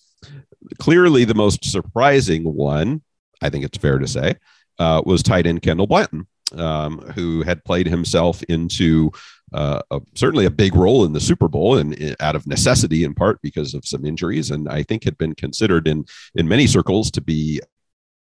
[0.78, 3.02] Clearly, the most surprising one,
[3.42, 4.36] I think it's fair to say,
[4.78, 9.10] uh, was tight end Kendall Blanton, um, who had played himself into
[9.52, 13.14] uh, a, certainly a big role in the Super Bowl, and out of necessity, in
[13.14, 17.10] part because of some injuries, and I think had been considered in in many circles
[17.12, 17.60] to be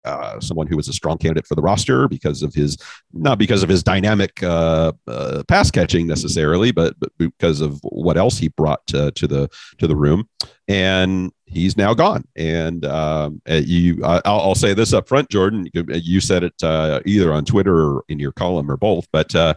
[0.05, 2.77] uh, someone who was a strong candidate for the roster because of his
[3.13, 8.17] not because of his dynamic uh, uh, pass catching necessarily, but, but because of what
[8.17, 10.29] else he brought to, to the to the room.
[10.67, 12.25] And he's now gone.
[12.35, 15.67] And um, uh, you, I'll, I'll, say this up front, Jordan.
[15.73, 19.53] You said it uh, either on Twitter or in your column or both, but uh,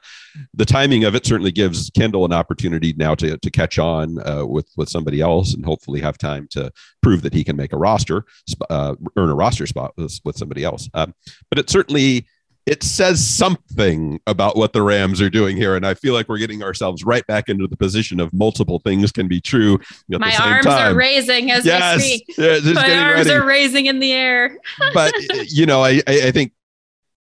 [0.55, 4.47] the timing of it certainly gives Kendall an opportunity now to, to catch on uh,
[4.47, 6.70] with with somebody else and hopefully have time to
[7.03, 8.24] prove that he can make a roster,
[8.70, 10.88] uh, earn a roster spot with, with somebody else.
[10.95, 11.14] Um,
[11.51, 12.26] but it certainly
[12.67, 15.77] it says something about what the Rams are doing here.
[15.77, 19.13] And I feel like we're getting ourselves right back into the position of multiple things
[19.13, 19.79] can be true.
[20.13, 20.95] At My arms time.
[20.95, 22.75] are raising as yes, we speak.
[22.75, 23.31] My arms ready.
[23.31, 24.59] are raising in the air.
[24.95, 25.13] but,
[25.49, 26.53] you know, I, I think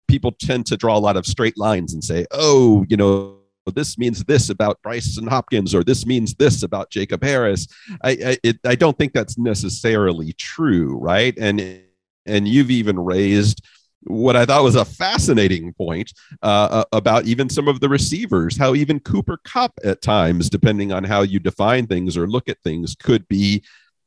[0.09, 3.37] people tend to draw a lot of straight lines and say, oh, you know,
[3.74, 7.66] this means this about Brycen Hopkins, or this means this about Jacob Harris.
[8.03, 11.37] I I, it, I don't think that's necessarily true, right?
[11.37, 11.80] And
[12.26, 13.62] and you've even raised
[14.07, 18.74] what I thought was a fascinating point uh, about even some of the receivers, how
[18.74, 22.94] even Cooper Kupp at times, depending on how you define things or look at things,
[22.94, 23.62] could be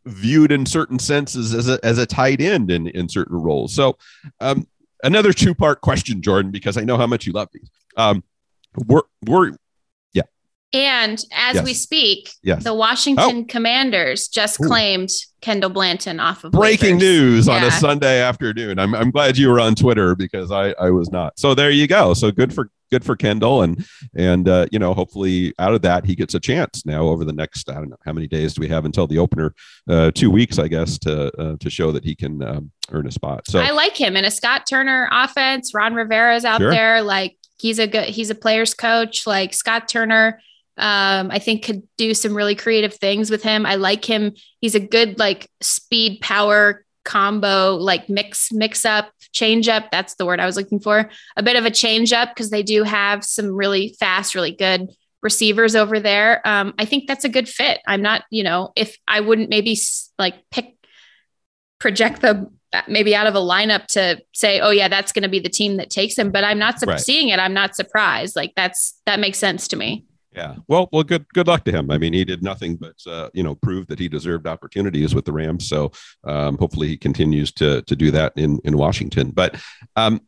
[0.06, 3.74] viewed in certain senses as a, as a tight end in, in certain roles.
[3.74, 3.98] So,
[4.40, 4.68] um,
[5.04, 7.70] another two part question, Jordan, because I know how much you love these.
[7.98, 8.24] Um,
[8.88, 9.52] we're, we're,
[10.72, 11.66] and as yes.
[11.66, 12.64] we speak, yes.
[12.64, 13.46] the Washington oh.
[13.48, 14.68] Commanders just Ooh.
[14.68, 15.10] claimed
[15.42, 17.00] Kendall Blanton off of breaking waivers.
[17.00, 17.56] news yeah.
[17.56, 18.78] on a Sunday afternoon.
[18.78, 21.40] I'm, I'm glad you were on Twitter because I, I was not.
[21.40, 22.14] So there you go.
[22.14, 26.06] So good for good for Kendall and and uh, you know hopefully out of that
[26.06, 28.62] he gets a chance now over the next I don't know how many days do
[28.62, 29.54] we have until the opener
[29.88, 33.12] uh, two weeks I guess to uh, to show that he can um, earn a
[33.12, 33.48] spot.
[33.48, 35.74] So I like him in a Scott Turner offense.
[35.74, 36.72] Ron Rivera's out sure.
[36.72, 40.42] there like he's a good he's a player's coach like Scott Turner
[40.80, 43.66] um, I think could do some really creative things with him.
[43.66, 44.34] I like him.
[44.62, 49.92] He's a good like speed power combo, like mix mix up, change up.
[49.92, 51.10] That's the word I was looking for.
[51.36, 54.90] A bit of a change up because they do have some really fast, really good
[55.22, 56.42] receivers over there.
[56.48, 57.80] Um, I think that's a good fit.
[57.88, 59.78] I'm not, you know, if I wouldn't maybe
[60.18, 60.76] like pick
[61.80, 62.50] project the
[62.88, 65.78] maybe out of a lineup to say, oh yeah, that's going to be the team
[65.78, 66.32] that takes him.
[66.32, 67.00] But I'm not su- right.
[67.00, 67.40] seeing it.
[67.40, 68.36] I'm not surprised.
[68.36, 70.06] Like that's that makes sense to me.
[70.32, 70.58] Yeah.
[70.68, 71.90] Well, well, good good luck to him.
[71.90, 75.26] I mean, he did nothing but uh, you know prove that he deserved opportunities with
[75.26, 75.68] the Rams.
[75.68, 75.92] So
[76.24, 79.32] um, hopefully he continues to to do that in in Washington.
[79.32, 79.60] But
[79.96, 80.22] um,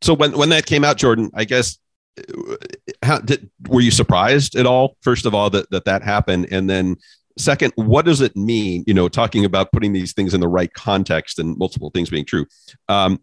[0.00, 1.78] so when when that came out, Jordan, I guess
[2.18, 2.56] uh,
[3.02, 4.96] how did were you surprised at all?
[5.02, 6.96] First of all, that that that happened, and then
[7.36, 8.84] second, what does it mean?
[8.86, 12.24] You know, talking about putting these things in the right context and multiple things being
[12.24, 12.46] true.
[12.88, 13.20] Um,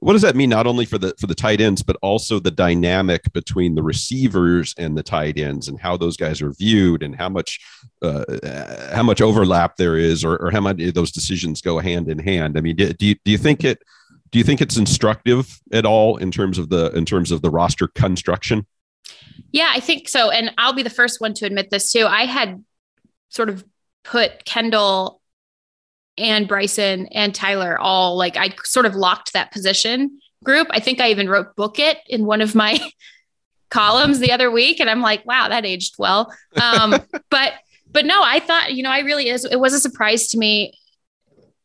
[0.00, 2.50] what does that mean not only for the for the tight ends but also the
[2.50, 7.16] dynamic between the receivers and the tight ends and how those guys are viewed and
[7.16, 7.60] how much
[8.02, 8.24] uh,
[8.94, 12.56] how much overlap there is or, or how much those decisions go hand in hand?
[12.56, 13.82] I mean do, do you do you think it
[14.30, 17.50] do you think it's instructive at all in terms of the in terms of the
[17.50, 18.66] roster construction?
[19.52, 20.30] Yeah i think so.
[20.30, 22.06] And i'll be the first one to admit this too.
[22.06, 22.62] I had
[23.30, 23.64] sort of
[24.04, 25.17] put kendall
[26.18, 30.68] and Brycen and Tyler all like I sort of locked that position group.
[30.70, 32.78] I think I even wrote book it in one of my
[33.70, 36.32] columns the other week and I'm like, wow, that aged well.
[36.60, 36.94] Um,
[37.30, 37.54] but
[37.90, 40.78] but no, I thought, you know, I really is it was a surprise to me.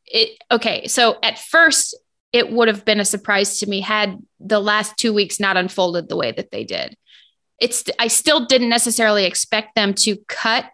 [0.05, 1.97] It okay, so at first
[2.31, 6.09] it would have been a surprise to me had the last 2 weeks not unfolded
[6.09, 6.95] the way that they did.
[7.59, 10.65] It's I still didn't necessarily expect them to cut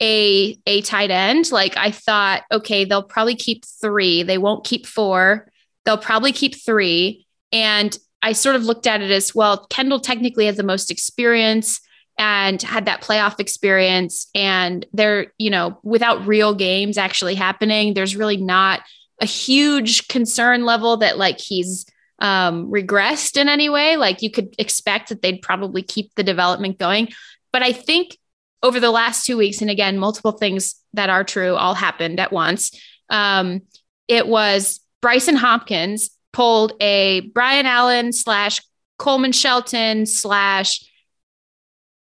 [0.00, 4.22] a a tight end like i thought okay they'll probably keep three.
[4.22, 5.50] They won't keep four.
[5.84, 7.26] They'll probably keep three.
[7.52, 11.80] And i sort of looked at it as well kendall technically has the most experience
[12.18, 14.28] and had that playoff experience.
[14.34, 18.82] And they're you know without real games actually happening there's really not
[19.20, 21.86] a huge concern level that like he's
[22.18, 23.96] um regressed in any way.
[23.96, 27.08] Like you could expect that they'd probably keep the development going.
[27.50, 28.18] But i think
[28.62, 32.32] over the last two weeks, and again, multiple things that are true all happened at
[32.32, 32.70] once.
[33.10, 33.62] Um,
[34.08, 38.60] it was Brycen Hopkins pulled a Brian Allen slash
[38.98, 40.84] Coleman Shelton slash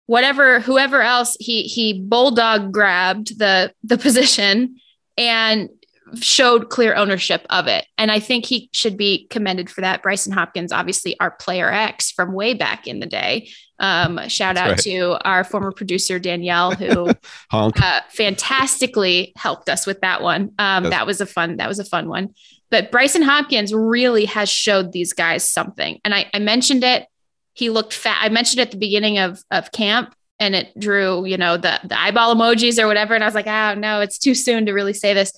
[0.06, 4.76] whatever whoever else he he bulldog grabbed the the position
[5.16, 5.68] and
[6.16, 7.86] showed clear ownership of it.
[7.98, 10.02] And I think he should be commended for that.
[10.02, 13.48] Brycen Hopkins, obviously our player X from way back in the day.
[13.78, 14.78] Um, shout out right.
[14.80, 17.10] to our former producer, Danielle, who
[17.52, 20.52] uh, fantastically helped us with that one.
[20.58, 22.34] Um, that was a fun, that was a fun one.
[22.70, 26.00] But Brycen Hopkins really has showed these guys something.
[26.04, 27.06] And I, I mentioned it.
[27.52, 28.18] He looked fat.
[28.20, 31.98] I mentioned at the beginning of, of camp and it drew, you know, the, the
[31.98, 33.14] eyeball emojis or whatever.
[33.14, 35.32] And I was like, oh no, it's too soon to really say this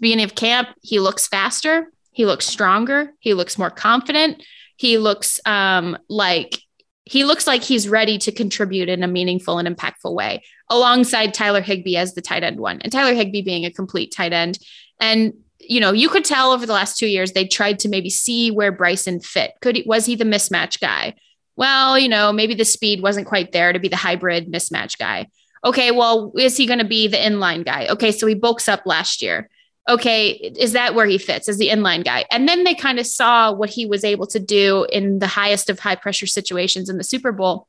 [0.00, 4.42] beginning of camp, he looks faster, he looks stronger, he looks more confident,
[4.76, 6.58] he looks um, like
[7.04, 10.42] he looks like he's ready to contribute in a meaningful and impactful way.
[10.70, 14.32] alongside Tyler Higbee as the tight end one, and Tyler Higbee being a complete tight
[14.32, 14.58] end.
[15.00, 18.10] And you know, you could tell over the last two years they tried to maybe
[18.10, 19.52] see where Brycen fit.
[19.60, 21.14] Could he, was he the mismatch guy?
[21.56, 25.26] Well, you know, maybe the speed wasn't quite there to be the hybrid mismatch guy.
[25.64, 27.88] Okay, well, is he going to be the inline guy?
[27.88, 29.50] Okay, so he bulks up last year.
[29.88, 32.26] Okay, is that where he fits as the inline guy?
[32.30, 35.70] And then they kind of saw what he was able to do in the highest
[35.70, 37.66] of high pressure situations in the Super Bowl.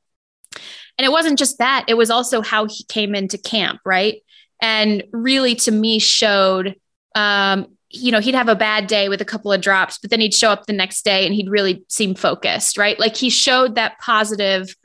[0.98, 4.22] And it wasn't just that, it was also how he came into camp, right?
[4.62, 6.76] And really, to me, showed
[7.16, 10.20] um, you know, he'd have a bad day with a couple of drops, but then
[10.20, 13.00] he'd show up the next day and he'd really seem focused, right?
[13.00, 14.76] Like he showed that positive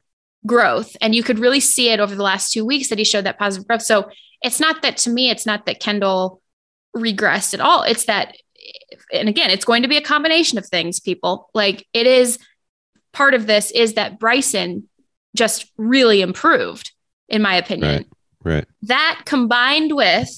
[0.47, 0.97] growth.
[1.01, 3.39] And you could really see it over the last two weeks that he showed that
[3.39, 3.82] positive growth.
[3.82, 4.11] So
[4.43, 6.41] it's not that to me, it's not that Kendall
[6.97, 7.82] regressed at all.
[7.82, 8.36] It's that,
[9.12, 11.51] and again, it's going to be a combination of things, people.
[11.55, 12.38] Like it is
[13.12, 14.84] part of this is that Brycen
[15.34, 16.92] just really improved,
[17.28, 17.90] in my opinion.
[17.90, 18.07] Right.
[18.45, 18.66] Right.
[18.82, 20.28] That combined with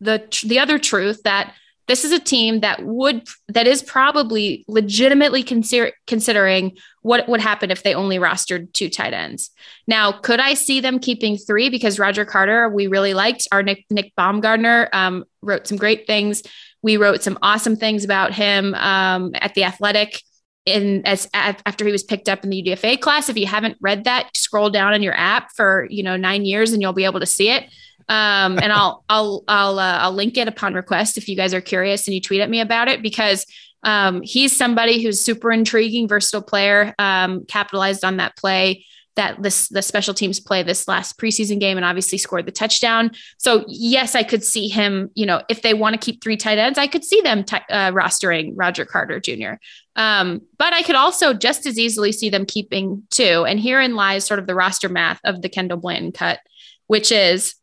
[0.00, 1.54] the the other truth that
[1.88, 7.70] this is a team that would that is probably legitimately consider, considering what would happen
[7.70, 9.50] if they only rostered two tight ends.
[9.86, 13.46] Now, could I see them keeping three because Roger Carter we really liked.
[13.52, 16.42] Our Nick Nick Baumgardner um, wrote some great things.
[16.82, 20.20] We wrote some awesome things about him um, at the Athletic
[20.66, 23.28] in as after he was picked up in the UDFA class.
[23.28, 26.72] If you haven't read that, scroll down in your app for you know nine years
[26.72, 27.64] and you'll be able to see it.
[28.08, 31.60] Um, and I'll I'll I'll uh, I'll link it upon request if you guys are
[31.60, 33.46] curious and you tweet at me about it because
[33.82, 36.94] um, he's somebody who's super intriguing, versatile player.
[36.98, 38.84] Um, capitalized on that play
[39.16, 43.10] that this the special teams play this last preseason game and obviously scored the touchdown.
[43.38, 45.10] So yes, I could see him.
[45.14, 47.56] You know, if they want to keep three tight ends, I could see them t-
[47.70, 49.54] uh, rostering Roger Carter Jr.
[49.96, 53.44] Um, but I could also just as easily see them keeping two.
[53.46, 56.38] And herein lies sort of the roster math of the Kendall Blanton cut,
[56.86, 57.54] which is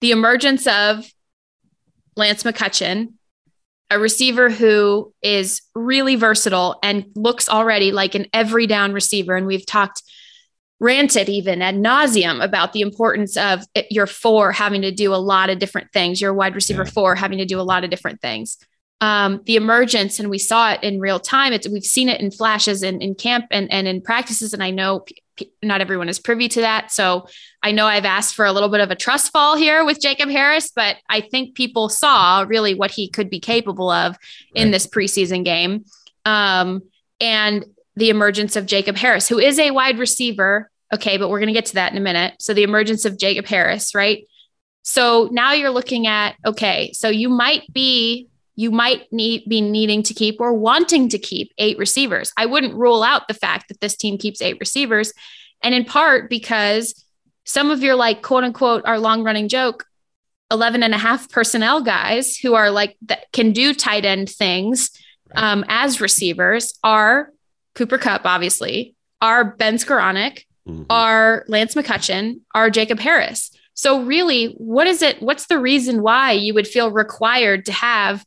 [0.00, 1.04] the emergence of
[2.16, 3.14] Lance McCutcheon,
[3.90, 9.36] a receiver who is really versatile and looks already like an every down receiver.
[9.36, 10.02] And we've talked
[10.78, 15.48] ranted even ad nauseum about the importance of your four having to do a lot
[15.50, 16.90] of different things, your wide receiver yeah.
[16.90, 18.58] four having to do a lot of different things.
[19.00, 21.52] Um, the emergence, and we saw it in real time.
[21.52, 24.54] It's, we've seen it in flashes in, in camp and, and in practices.
[24.54, 25.04] And I know
[25.62, 26.90] not everyone is privy to that.
[26.90, 27.26] So
[27.62, 30.30] I know I've asked for a little bit of a trust fall here with Jacob
[30.30, 34.16] Harris, but I think people saw really what he could be capable of
[34.54, 35.84] in this preseason game.
[36.24, 36.82] Um,
[37.20, 37.64] and
[37.96, 40.70] the emergence of Jacob Harris, who is a wide receiver.
[40.94, 42.34] Okay, but we're going to get to that in a minute.
[42.38, 44.24] So the emergence of Jacob Harris, right?
[44.82, 48.28] So now you're looking at, okay, so you might be
[48.58, 52.32] you might need be needing to keep or wanting to keep eight receivers.
[52.36, 55.12] I wouldn't rule out the fact that this team keeps eight receivers.
[55.62, 57.04] And in part because
[57.44, 59.84] some of your like quote unquote our long running joke
[60.50, 64.90] 11 and a half personnel guys who are like that can do tight end things
[65.34, 67.30] um, as receivers are
[67.76, 70.84] Cooper Kupp, obviously, are Ben Skowronek, mm-hmm.
[70.90, 73.52] are Lance McCutcheon, are Jacob Harris.
[73.74, 75.22] So really, what is it?
[75.22, 78.24] What's the reason why you would feel required to have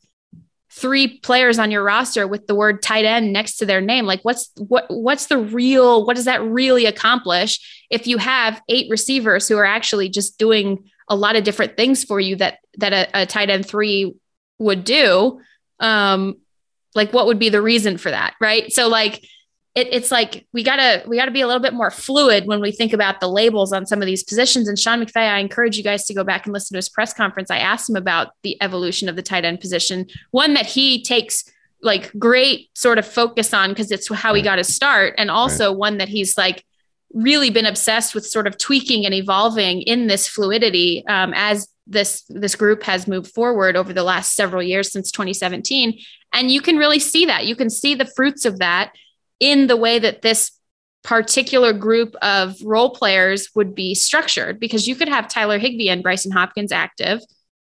[0.72, 4.20] three players on your roster with the word tight end next to their name like
[4.22, 9.48] what's what what's the real what does that really accomplish if you have eight receivers
[9.48, 13.22] who are actually just doing a lot of different things for you that that a,
[13.22, 14.14] a tight end three
[14.60, 15.40] would do
[15.80, 16.36] um
[16.94, 19.24] like what would be the reason for that right so like
[19.74, 22.72] it, it's like we gotta we gotta be a little bit more fluid when we
[22.72, 24.68] think about the labels on some of these positions.
[24.68, 27.14] And Sean McVay, I encourage you guys to go back and listen to his press
[27.14, 27.50] conference.
[27.50, 31.44] I asked him about the evolution of the tight end position, one that he takes
[31.82, 35.70] like great sort of focus on because it's how he got his start, and also
[35.70, 35.78] right.
[35.78, 36.64] one that he's like
[37.12, 42.24] really been obsessed with sort of tweaking and evolving in this fluidity um, as this
[42.28, 45.98] this group has moved forward over the last several years since 2017
[46.32, 48.92] and you can really see that you can see the fruits of that
[49.40, 50.52] in the way that this
[51.02, 56.04] particular group of role players would be structured because you could have Tyler Higbee and
[56.04, 57.20] Brycen Hopkins active,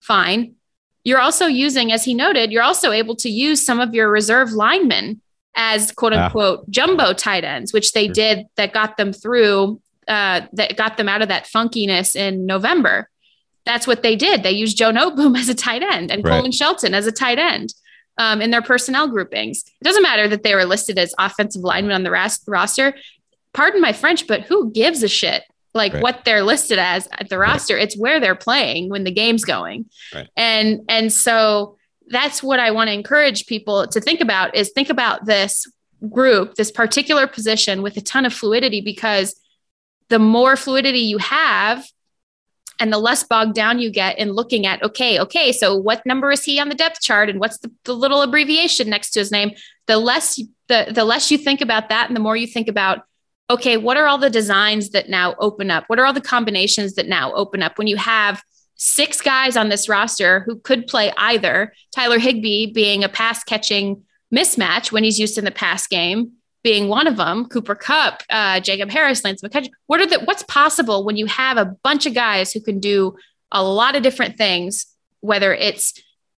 [0.00, 0.54] fine.
[1.02, 4.52] You're also using, as he noted, you're also able to use some of your reserve
[4.52, 5.20] linemen
[5.56, 6.26] as quote ah.
[6.26, 6.64] unquote ah.
[6.70, 11.22] jumbo tight ends, which they did that got them through, uh, that got them out
[11.22, 13.08] of that funkiness in November.
[13.64, 14.42] That's what they did.
[14.42, 16.30] They used Joe Noteboom as a tight end and right.
[16.30, 17.74] Coleman Shelton as a tight end
[18.18, 19.64] um, in their personnel groupings.
[19.80, 22.94] It doesn't matter that they were listed as offensive linemen on the ras- roster.
[23.52, 25.42] Pardon my French, but who gives a shit?
[25.74, 26.02] Like right.
[26.02, 27.74] what they're listed as at the roster.
[27.74, 27.82] Right.
[27.82, 29.86] It's where they're playing when the game's going.
[30.14, 30.28] Right.
[30.36, 31.76] And and so
[32.08, 35.66] that's what I want to encourage people to think about is think about this
[36.08, 39.34] group, this particular position with a ton of fluidity because
[40.08, 41.86] the more fluidity you have,
[42.78, 46.30] and the less bogged down you get in looking at, okay, okay, so what number
[46.30, 49.32] is he on the depth chart and what's the, the little abbreviation next to his
[49.32, 49.52] name?
[49.86, 53.02] The less the the less you think about that and the more you think about,
[53.48, 55.84] okay, what are all the designs that now open up?
[55.86, 58.42] What are all the combinations that now open up when you have
[58.74, 64.02] six guys on this roster who could play either Tyler Higbee being a pass catching
[64.34, 66.32] mismatch when he's used in the pass game,
[66.66, 69.70] being one of them, Cooper Kupp, uh, Jacob Harris, Lance McCutcheon.
[69.86, 73.16] What are the what's possible when you have a bunch of guys who can do
[73.52, 74.86] a lot of different things,
[75.20, 75.94] whether it's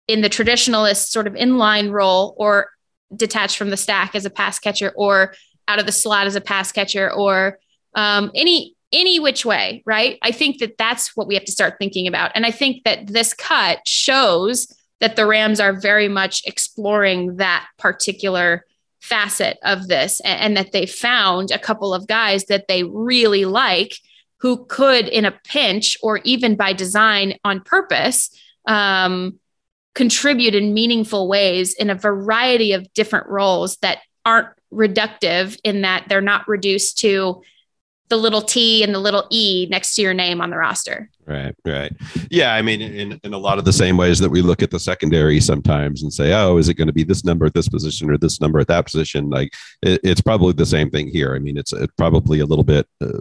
[0.08, 2.70] in the traditionalist sort of inline role or
[3.14, 5.32] detached from the stack as a pass catcher or
[5.68, 7.60] out of the slot as a pass catcher or
[7.94, 10.18] um, any any which way, right?
[10.22, 12.32] I think that that's what we have to start thinking about.
[12.34, 14.66] And I think that this cut shows
[14.98, 18.64] that the Rams are very much exploring that particular
[19.06, 23.44] facet of this and, and that they found a couple of guys that they really
[23.44, 23.94] like
[24.38, 28.30] who could, in a pinch or even by design on purpose,
[28.66, 29.38] um,
[29.94, 36.04] contribute in meaningful ways in a variety of different roles that aren't reductive in that
[36.08, 37.42] they're not reduced to
[38.08, 41.10] the little T and the little E next to your name on the roster.
[41.26, 41.92] Right, right.
[42.30, 44.70] Yeah, I mean, in, in a lot of the same ways that we look at
[44.70, 47.68] the secondary sometimes and say, oh, is it going to be this number at this
[47.68, 49.28] position or this number at that position?
[49.28, 49.52] Like,
[49.82, 51.34] it, it's probably the same thing here.
[51.34, 53.18] I mean, it's, it's probably a little bit, uh,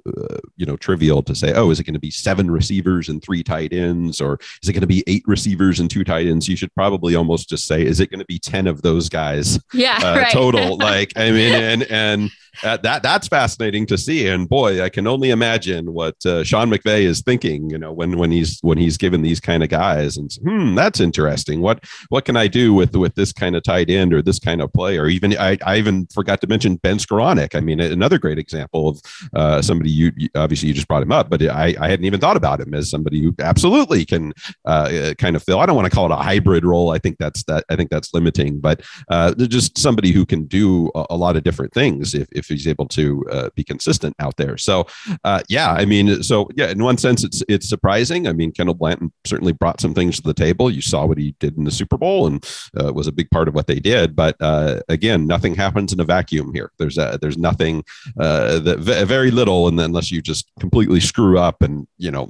[0.56, 3.42] you know, trivial to say, oh, is it going to be seven receivers and three
[3.42, 6.48] tight ends, or is it going to be eight receivers and two tight ends?
[6.48, 9.60] You should probably almost just say, is it going to be ten of those guys?
[9.74, 10.32] Yeah, uh, right.
[10.32, 10.78] total.
[10.80, 12.32] like, I mean, and and
[12.64, 14.28] uh, that that's fascinating to see.
[14.28, 17.70] And boy, I can only imagine what uh, Sean McVay is thinking.
[17.70, 21.00] You know, when when he's when he's given these kind of guys, and hmm, that's
[21.00, 21.62] interesting.
[21.62, 24.62] What what can I do with with this kind of tight end or this kind
[24.62, 24.98] of play?
[24.98, 27.56] Or even I, I even forgot to mention Ben Skowronek.
[27.56, 29.02] I mean, another great example of
[29.34, 32.38] uh, somebody you, obviously you just brought him up, but I I hadn't even thought
[32.38, 34.34] about him as somebody who absolutely can
[34.66, 35.60] uh, kind of fill.
[35.60, 36.92] I don't want to call it a hybrid role.
[36.92, 37.66] I think that's that.
[37.70, 41.44] I think that's limiting, but uh, just somebody who can do a, a lot of
[41.44, 44.58] different things if, if he's able to uh, be consistent out there.
[44.58, 44.86] So,
[45.24, 47.85] uh, yeah, I mean, so yeah, in one sense, it's it's surprising.
[47.90, 50.70] I mean, Kendall Blanton certainly brought some things to the table.
[50.70, 52.46] You saw what he did in the Super Bowl and
[52.80, 54.16] uh, was a big part of what they did.
[54.16, 56.72] But uh, again, nothing happens in a vacuum here.
[56.78, 57.84] There's a, there's nothing
[58.20, 62.30] uh, that very little, and unless you just completely screw up and you know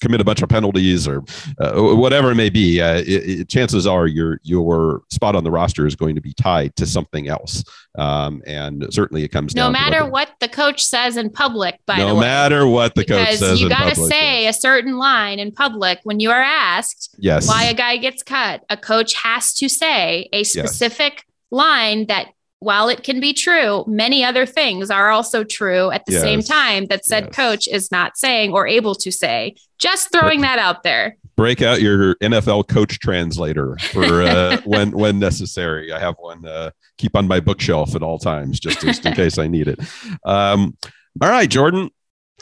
[0.00, 1.22] commit a bunch of penalties or
[1.58, 5.86] uh, whatever it may be, it, it, chances are your your spot on the roster
[5.86, 7.62] is going to be tied to something else.
[7.98, 11.78] Um, and certainly it comes down no matter what the coach says in public.
[11.86, 14.96] By no the way, matter what the coach says, you got to say a certain
[14.96, 17.46] line in public when you are asked yes.
[17.48, 18.64] why a guy gets cut.
[18.70, 21.24] A coach has to say a specific yes.
[21.50, 22.28] line that.
[22.70, 26.22] While it can be true, many other things are also true at the Yes.
[26.22, 27.34] same time that said Yes.
[27.34, 29.56] coach is not saying or able to say.
[29.80, 31.16] Just throwing that out there.
[31.36, 35.92] break out your NFL coach translator for uh, when when necessary.
[35.92, 39.38] I have one uh, keep on my bookshelf at all times, just, just in case
[39.38, 39.80] I need it.
[40.24, 40.76] Um,
[41.20, 41.90] all right, Jordan,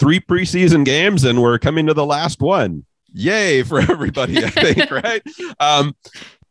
[0.00, 2.84] three preseason games, and we're coming to the last one.
[3.12, 4.38] Yay for everybody!
[4.44, 5.22] I think right.
[5.60, 5.94] Um,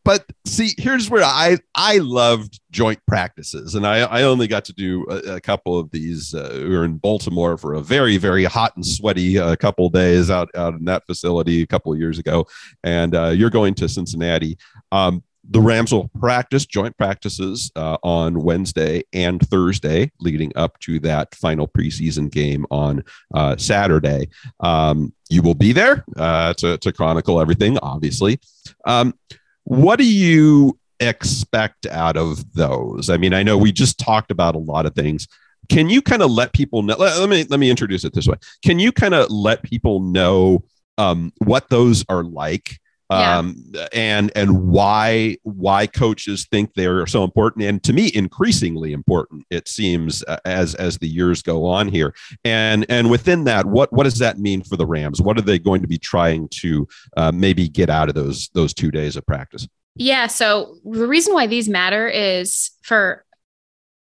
[0.05, 4.73] but see, here's where I I loved joint practices, and I I only got to
[4.73, 6.33] do a, a couple of these.
[6.33, 10.29] Uh, we were in Baltimore for a very very hot and sweaty uh, couple days
[10.29, 12.47] out out in that facility a couple of years ago,
[12.83, 14.57] and uh, you're going to Cincinnati.
[14.91, 20.99] Um, the Rams will practice joint practices uh, on Wednesday and Thursday, leading up to
[20.99, 24.29] that final preseason game on uh, Saturday.
[24.59, 28.39] Um, you will be there uh, to, to chronicle everything, obviously.
[28.85, 29.17] Um,
[29.63, 33.09] what do you expect out of those?
[33.09, 35.27] I mean, I know we just talked about a lot of things.
[35.67, 36.95] Can you kind of let people know?
[36.97, 38.37] Let, let me let me introduce it this way.
[38.63, 40.63] Can you kind of let people know
[40.97, 42.79] um, what those are like?
[43.11, 43.39] Yeah.
[43.39, 43.55] um,
[43.91, 49.67] and and why why coaches think they're so important and to me increasingly important it
[49.67, 54.03] seems uh, as as the years go on here and and within that what what
[54.03, 56.87] does that mean for the rams what are they going to be trying to
[57.17, 60.27] uh, maybe get out of those those two days of practice Yeah.
[60.27, 63.25] So the reason why these matter is for,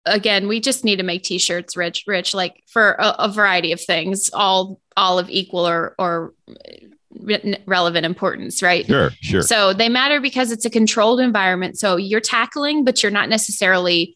[0.06, 3.82] again, we just need to make t-shirts rich, rich, like for a, a variety of
[3.82, 6.34] things, all, all of equal or, or
[7.22, 8.86] re- relevant importance, right?
[8.86, 11.78] sure sure So they matter because it's a controlled environment.
[11.78, 14.16] So you're tackling, but you're not necessarily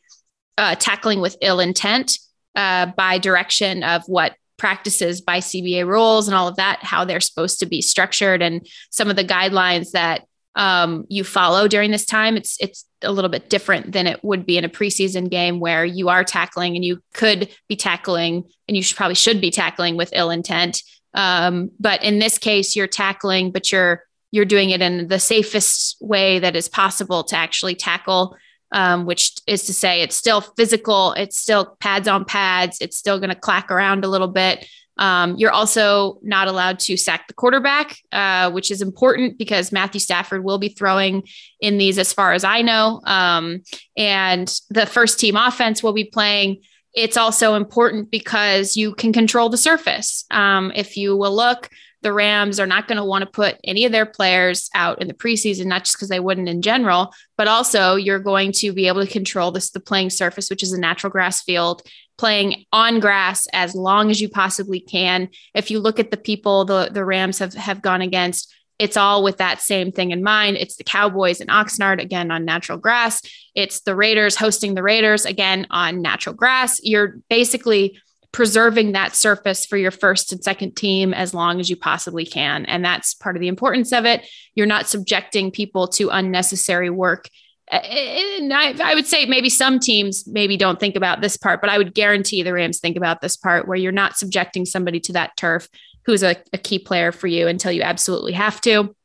[0.58, 2.18] uh, tackling with ill intent
[2.56, 7.20] uh, by direction of what practices by CBA rules and all of that, how they're
[7.20, 10.26] supposed to be structured, and some of the guidelines that
[10.56, 12.38] um, you follow during this time.
[12.38, 15.84] It's it's a little bit different than it would be in a preseason game where
[15.86, 19.98] you are tackling and you could be tackling and you should, probably should be tackling
[19.98, 20.84] with ill intent
[21.14, 25.98] Um, but in this case, you're tackling, but you're you're doing it in the safest
[26.00, 28.36] way that is possible to actually tackle.
[28.74, 33.20] Um, which is to say, it's still physical, it's still pads on pads, it's still
[33.20, 34.66] going to clack around a little bit.
[34.98, 40.00] Um, you're also not allowed to sack the quarterback, uh, which is important because Matthew
[40.00, 41.24] Stafford will be throwing
[41.60, 43.02] in these, as far as I know.
[43.04, 43.64] Um,
[43.98, 46.62] and the first team offense will be playing.
[46.94, 50.26] It's also important because you can control the surface.
[50.32, 51.70] Um, if you will look,
[52.02, 55.08] the Rams are not going to want to put any of their players out in
[55.08, 58.88] the preseason, not just because they wouldn't in general, but also you're going to be
[58.88, 61.84] able to control this the playing surface, which is a natural grass field,
[62.18, 65.30] playing on grass as long as you possibly can.
[65.54, 69.22] If you look at the people the, the Rams have, have gone against, it's all
[69.22, 70.58] with that same thing in mind.
[70.58, 73.22] It's the Cowboys and Oxnard again on natural grass.
[73.54, 76.82] It's the Raiders hosting the Raiders again on natural grass.
[76.82, 78.00] You're basically
[78.32, 82.66] preserving that surface for your first and second team as long as you possibly can.
[82.66, 84.28] And that's part of the importance of it.
[84.56, 87.30] You're not subjecting people to unnecessary work.
[87.72, 91.70] And I, I would say maybe some teams maybe don't think about this part, but
[91.70, 95.14] I would guarantee the Rams think about this part where you're not subjecting somebody to
[95.14, 95.70] that turf
[96.06, 98.96] who's a, a key player for you until you absolutely have to.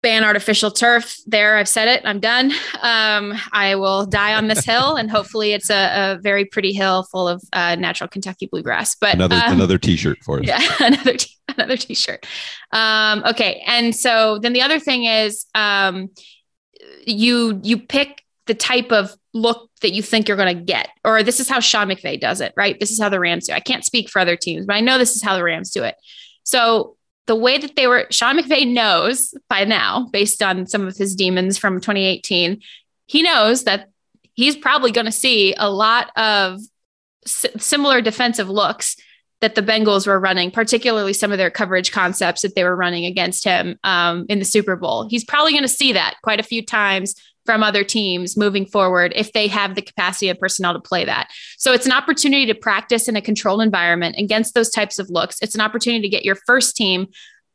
[0.00, 1.16] Ban artificial turf.
[1.26, 2.02] There i've said it.
[2.04, 2.52] I'm done.
[2.80, 7.02] Um, i will die on this hill and hopefully it's a, a very pretty hill
[7.10, 8.94] full of uh, natural kentucky bluegrass.
[8.94, 10.46] But another um, another t-shirt for us.
[10.46, 12.26] yeah another t- another t-shirt.
[12.70, 16.10] Um, okay and so then the other thing is um,
[17.04, 21.22] you you pick the type of look that you think you're going to get or
[21.22, 23.56] this is how sean mcvay does it right this is how the rams do it.
[23.56, 25.84] i can't speak for other teams but i know this is how the rams do
[25.84, 25.94] it
[26.42, 26.96] so
[27.28, 31.14] the way that they were, Sean McVay knows by now, based on some of his
[31.14, 32.60] demons from 2018,
[33.06, 33.90] he knows that
[34.32, 36.58] he's probably going to see a lot of
[37.26, 38.96] similar defensive looks
[39.40, 43.04] that the Bengals were running, particularly some of their coverage concepts that they were running
[43.04, 45.06] against him um, in the Super Bowl.
[45.06, 47.14] He's probably going to see that quite a few times
[47.48, 51.30] from other teams moving forward if they have the capacity of personnel to play that.
[51.56, 55.38] So it's an opportunity to practice in a controlled environment against those types of looks.
[55.40, 57.06] It's an opportunity to get your first team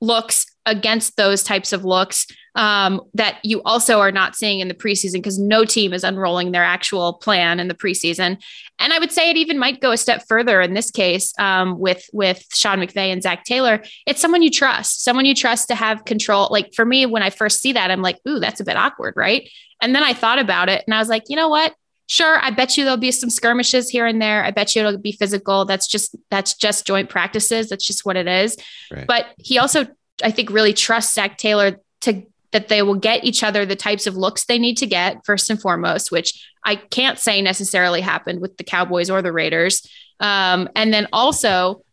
[0.01, 2.25] looks against those types of looks
[2.56, 6.51] um, that you also are not seeing in the preseason because no team is unrolling
[6.51, 8.41] their actual plan in the preseason.
[8.80, 11.80] And I would say it even might go a step further in this case um,
[11.80, 13.84] with with Sean McVay and Zac Taylor.
[14.06, 16.47] It's someone you trust, someone you trust to have control.
[16.51, 19.16] Like for me, when I first see that, I'm like, ooh, that's a bit awkward,
[19.16, 19.49] right?
[19.82, 21.74] And then I thought about it and I was like, you know what?
[22.08, 24.43] Sure, I bet you there'll be some skirmishes here and there.
[24.43, 25.66] I bet you it'll be physical.
[25.66, 27.70] That's just that's just joint practices.
[27.70, 28.58] That's just what it is.
[28.91, 29.08] Right.
[29.08, 29.88] But he also,
[30.22, 32.24] I think, really trusts Zac Taylor to
[32.54, 35.49] that they will get each other the types of looks they need to get first
[35.49, 39.86] and foremost, which I can't say necessarily happened with the Cowboys or the Raiders.
[40.20, 41.84] Um, and then also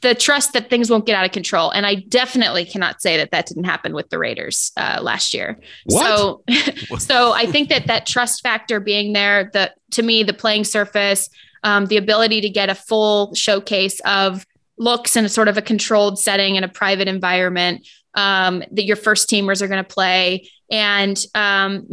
[0.00, 1.70] the trust that things won't get out of control.
[1.70, 5.58] And I definitely cannot say that that didn't happen with the Raiders uh, last year.
[5.84, 6.06] What?
[6.06, 6.42] So,
[6.98, 11.28] so I think that that trust factor being there, the to me, the playing surface,
[11.64, 14.46] um, the ability to get a full showcase of
[14.78, 18.96] looks in a sort of a controlled setting in a private environment um, that your
[18.96, 21.88] first teamers are going to play, and um,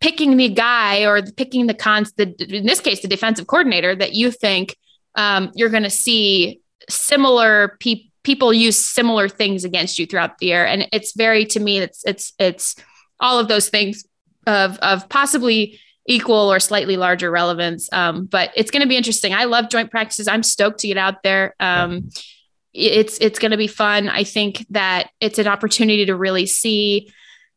[0.00, 4.14] picking the guy or picking the cons, the, in this case, the defensive coordinator that
[4.14, 4.76] you think
[5.14, 10.46] um, you're going to see similar people people use similar things against you throughout the
[10.46, 10.64] year.
[10.64, 12.74] And it's very to me it's it's it's
[13.20, 14.04] all of those things
[14.46, 17.88] of of possibly equal or slightly larger relevance.
[17.92, 19.32] Um, but it's going to be interesting.
[19.32, 20.26] I love joint practices.
[20.26, 21.54] I'm stoked to get out there.
[21.60, 22.10] Um,
[22.74, 27.12] it's it's going to be fun i think that it's an opportunity to really see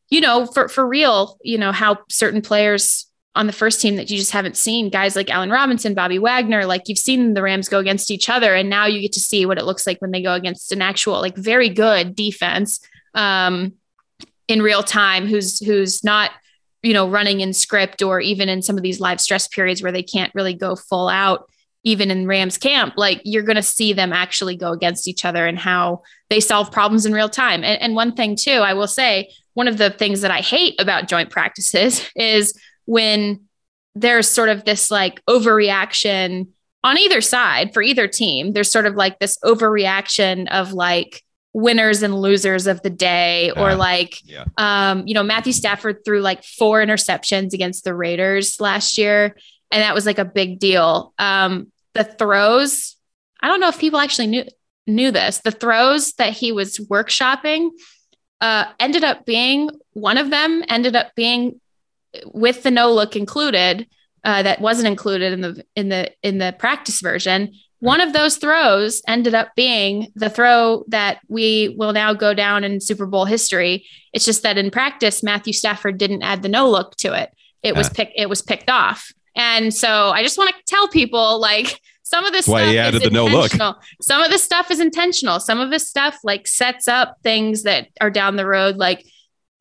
[0.09, 4.09] you know for for real you know how certain players on the first team that
[4.09, 7.69] you just haven't seen guys like Allen Robinson, Bobby Wagner, like you've seen the Rams
[7.69, 8.55] go against each other.
[8.55, 10.81] And now you get to see what it looks like when they go against an
[10.81, 12.79] actual, like very good defense
[13.13, 13.73] um,
[14.47, 16.31] in real time, who's, who's not,
[16.81, 19.91] you know, running in script or even in some of these live stress periods where
[19.91, 21.47] they can't really go full out,
[21.87, 25.47] even in Rams camp, like you're going to see them actually go against each other
[25.47, 27.63] and how they solve problems in real time.
[27.63, 30.79] And, and one thing too, I will say, one of the things that I hate
[30.79, 32.53] about joint practices is
[32.85, 33.45] when
[33.95, 36.49] there's sort of this like overreaction
[36.83, 38.51] on either side for either team.
[38.51, 41.23] There's sort of like this overreaction of like
[41.53, 44.43] winners and losers of the day, or like, yeah.
[44.57, 49.35] um, you know, Matthew Stafford threw like four interceptions against the Raiders last year,
[49.71, 51.13] and that was like a big deal.
[51.17, 52.95] Um, the throws,
[53.41, 54.45] I don't know if people actually knew
[54.85, 55.39] knew this.
[55.39, 57.71] The throws that he was workshopping
[58.39, 61.59] uh, ended up being one of them ended up being
[62.33, 63.85] with the no look included,
[64.23, 68.37] uh, that wasn't included in the in the in the practice version, One of those
[68.37, 73.25] throws ended up being the throw that we will now go down in Super Bowl
[73.25, 73.85] history.
[74.13, 77.31] It's just that in practice, Matthew Stafford didn't add the no look to it.
[77.61, 78.13] It was picked.
[78.15, 79.11] It was picked off.
[79.37, 82.79] And so I just want to tell people like some of this Why stuff he
[82.79, 83.51] added is the no look.
[83.53, 83.75] intentional.
[84.01, 85.39] Some of this stuff is intentional.
[85.39, 89.05] Some of this stuff like sets up things that are down the road, like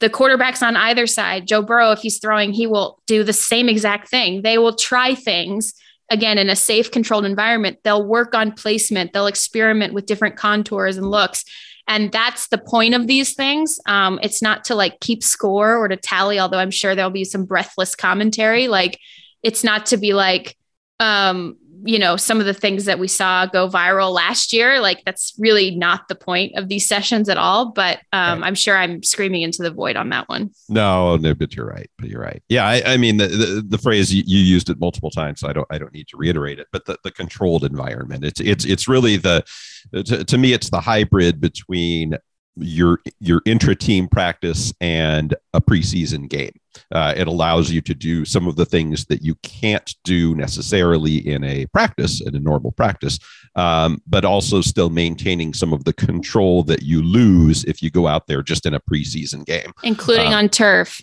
[0.00, 1.46] the quarterbacks on either side.
[1.46, 4.42] Joe Burrow, if he's throwing, he will do the same exact thing.
[4.42, 5.74] They will try things
[6.10, 7.78] again in a safe, controlled environment.
[7.82, 9.12] They'll work on placement.
[9.12, 11.44] They'll experiment with different contours and looks.
[11.88, 13.78] And that's the point of these things.
[13.86, 17.24] Um, it's not to like keep score or to tally, although I'm sure there'll be
[17.24, 18.68] some breathless commentary.
[18.68, 18.98] Like
[19.46, 20.56] it's not to be like,
[20.98, 24.80] um, you know, some of the things that we saw go viral last year.
[24.80, 27.70] Like that's really not the point of these sessions at all.
[27.70, 30.50] But um, I'm sure I'm screaming into the void on that one.
[30.68, 31.88] No, no, but you're right.
[31.96, 32.42] But you're right.
[32.48, 35.48] Yeah, I, I mean the, the the phrase you, you used it multiple times, so
[35.48, 36.66] I don't I don't need to reiterate it.
[36.72, 39.44] But the, the controlled environment, it's it's it's really the
[39.92, 42.16] to, to me it's the hybrid between
[42.56, 46.52] your your intra team practice and a preseason game.
[46.92, 51.16] Uh, it allows you to do some of the things that you can't do necessarily
[51.26, 53.18] in a practice in a normal practice,
[53.54, 58.06] um, but also still maintaining some of the control that you lose if you go
[58.06, 59.72] out there just in a preseason game.
[59.82, 61.02] Including Um, on turf.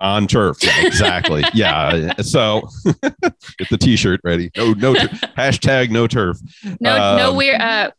[0.00, 1.44] on turf Yeah, exactly.
[1.54, 2.62] Yeah so
[3.02, 4.50] get the t-shirt ready.
[4.56, 6.38] No no tur- hashtag no turf.
[6.80, 7.90] No, no um, weird, uh,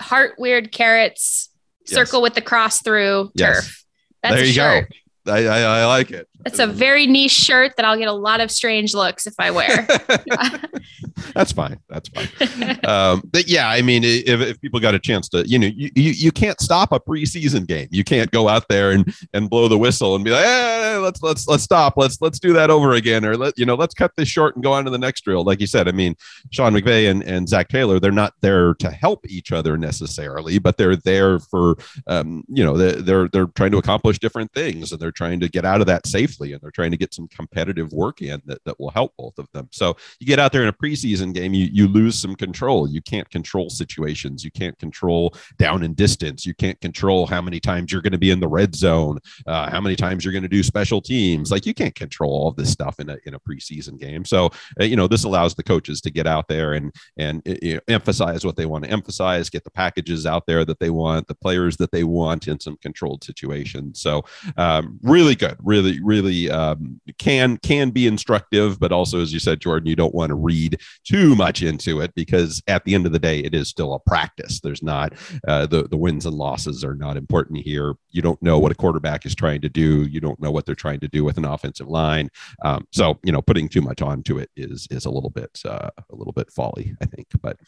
[0.00, 1.50] heart weird carrots,
[1.88, 1.94] Yes.
[1.94, 3.56] circle with the cross through Yes.
[3.64, 3.84] turf.
[4.22, 4.94] That's there you shirt.
[5.24, 8.12] go I, I, I like it It's a very niche shirt that I'll get a
[8.12, 9.86] lot of strange looks if I wear.
[11.34, 11.78] that's fine.
[11.88, 12.78] That's fine.
[12.86, 15.90] Um, but yeah i mean if, if people got a chance to you know you,
[15.94, 17.88] you, you can't stop a preseason game.
[17.90, 21.22] You can't go out there and and blow the whistle and be like eh, let's
[21.22, 21.94] let's let's stop.
[21.96, 24.64] Let's let's do that over again or let you know let's cut this short and
[24.64, 25.44] go on to the next drill.
[25.44, 26.14] Like you said i mean
[26.50, 30.76] sean mcvay and, and zac taylor they're not there to help each other necessarily but
[30.76, 31.76] they're there for
[32.06, 35.48] um, you know they're, they're they're trying to accomplish different things and they're trying to
[35.48, 38.62] get out of that safely and they're trying to get some competitive work in that,
[38.64, 41.54] that will help both of them so you get out there in a preseason game,
[41.54, 42.88] you you lose some control.
[42.88, 44.44] You can't control situations.
[44.44, 46.46] You can't control down and distance.
[46.46, 49.70] You can't control how many times you're going to be in the red zone, uh,
[49.70, 51.50] how many times you're going to do special teams.
[51.50, 54.24] Like you can't control all this stuff in a in a preseason game.
[54.24, 54.50] So
[54.80, 58.44] uh, you know this allows the coaches to get out there and and uh, emphasize
[58.44, 61.76] what they want to emphasize, get the packages out there that they want, the players
[61.78, 64.00] that they want in some controlled situations.
[64.00, 64.24] So
[64.56, 66.15] um, really good, really really
[66.50, 70.34] um, can can be instructive, but also as you said, Jordan, you don't want to
[70.34, 73.94] read too much into it because at the end of the day, it is still
[73.94, 74.60] a practice.
[74.60, 75.12] There's not
[75.46, 77.94] uh, the the wins and losses are not important here.
[78.10, 80.02] You don't know what a quarterback is trying to do.
[80.02, 82.30] You don't know what they're trying to do with an offensive line.
[82.64, 85.90] Um, so you know, putting too much onto it is is a little bit uh,
[86.10, 87.28] a little bit folly, I think.
[87.40, 87.58] But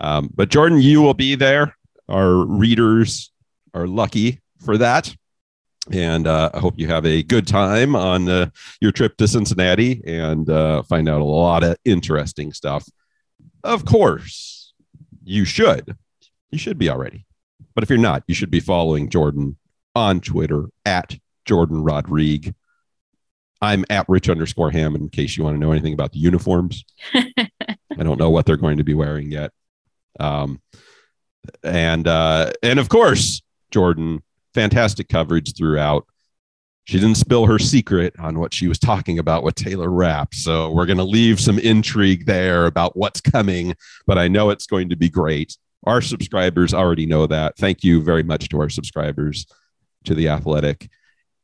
[0.00, 1.76] um, but Jordan, you will be there.
[2.08, 3.32] Our readers
[3.72, 5.14] are lucky for that.
[5.90, 8.50] And uh, I hope you have a good time on uh,
[8.80, 12.88] your trip to Cincinnati and uh, find out a lot of interesting stuff.
[13.62, 14.72] Of course,
[15.24, 15.96] you should.
[16.50, 17.26] You should be already.
[17.74, 19.58] But if you're not, you should be following Jordan
[19.94, 22.54] on Twitter at Jordan Rodrigue.
[23.60, 26.84] I'm at Rich underscore Hammond in case you want to know anything about the uniforms.
[27.14, 29.52] I don't know what they're going to be wearing yet.
[30.20, 30.60] Um,
[31.62, 34.22] and uh, and of course, Jordan,
[34.54, 36.06] fantastic coverage throughout.
[36.84, 40.34] She didn't spill her secret on what she was talking about with Taylor Rapp.
[40.34, 43.74] So we're going to leave some intrigue there about what's coming,
[44.06, 45.56] but I know it's going to be great.
[45.84, 47.56] Our subscribers already know that.
[47.56, 49.46] Thank you very much to our subscribers
[50.04, 50.90] to The Athletic.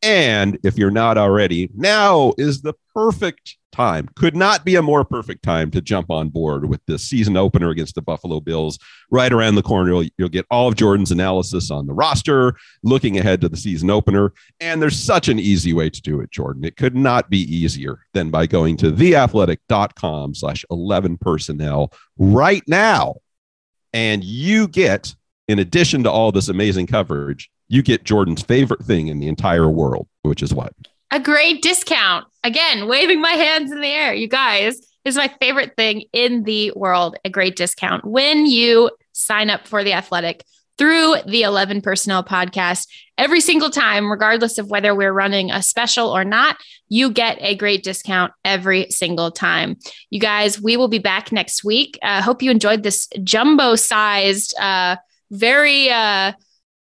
[0.03, 4.09] And if you're not already, now is the perfect time.
[4.17, 7.71] Could not be a more perfect time to jump on board with this season opener
[7.71, 8.79] against the Buffalo Bills.
[9.11, 13.19] Right around the corner, you'll, you'll get all of Jordan's analysis on the roster, looking
[13.19, 14.33] ahead to the season opener.
[14.59, 16.65] And there's such an easy way to do it, Jordan.
[16.65, 23.17] It could not be easier than by going to theathletic.com slash 11 personnel right now.
[23.93, 25.15] And you get,
[25.49, 29.71] in addition to all this amazing coverage, you get Jordan's favorite thing in the entire
[29.71, 30.75] world, which is what?
[31.11, 32.27] a great discount.
[32.45, 34.15] Again, waving my hands in the air.
[34.15, 37.17] You guys, is my favorite thing in the world.
[37.25, 40.45] A great discount when you sign up for the athletic
[40.79, 42.87] through the 11 personnel podcast
[43.19, 46.57] every single time, regardless of whether we're running a special or not.
[46.89, 49.77] You get a great discount every single time.
[50.11, 51.99] You guys, we will be back next week.
[52.03, 54.97] I uh, hope you enjoyed this jumbo sized, uh,
[55.31, 56.33] very, uh,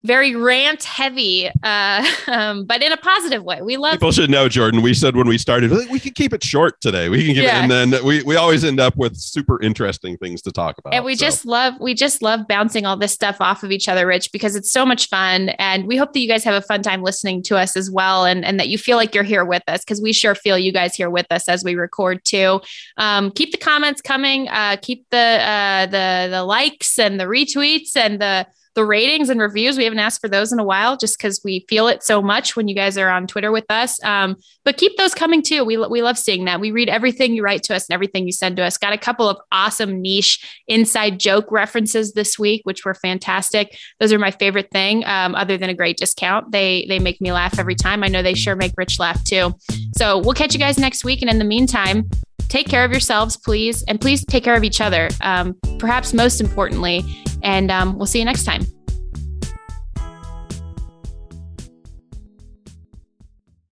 [0.04, 3.62] very rant heavy, uh, um, but in a positive way.
[3.62, 4.82] We love people should know, Jordan.
[4.82, 7.10] We said when we started, we could keep it short today.
[7.10, 7.60] We can give yeah.
[7.60, 10.94] it, and then we, we always end up with super interesting things to talk about.
[10.94, 11.26] And we so.
[11.26, 14.56] just love we just love bouncing all this stuff off of each other, Rich, because
[14.56, 15.50] it's so much fun.
[15.50, 18.26] And we hope that you guys have a fun time listening to us as well,
[18.26, 20.74] and and that you feel like you're here with us because we sure feel you
[20.74, 22.60] guys here with us as we record too.
[22.98, 24.50] Um, keep the comments coming.
[24.50, 29.40] Uh, keep the uh, the the likes and the retweets and the the ratings and
[29.40, 29.78] reviews.
[29.78, 32.56] We haven't asked for those in a while just because we feel it so much
[32.56, 34.04] when you guys are on Twitter with us.
[34.04, 34.36] Um,
[34.66, 35.64] but keep those coming too.
[35.64, 36.60] We, we love seeing that.
[36.60, 38.78] We read everything you write to us and everything you send to us.
[38.78, 43.78] Got a couple of awesome niche inside joke references this week, which were fantastic.
[44.00, 46.52] Those are my favorite thing, um, other than a great discount.
[46.52, 48.04] They, they make me laugh every time.
[48.04, 49.54] I know they sure make Rich laugh too.
[49.98, 51.22] So we'll catch you guys next week.
[51.22, 52.10] And in the meantime,
[52.54, 56.40] take care of yourselves, please, and please take care of each other, um, perhaps most
[56.40, 57.04] importantly.
[57.42, 58.64] And um, we'll see you next time.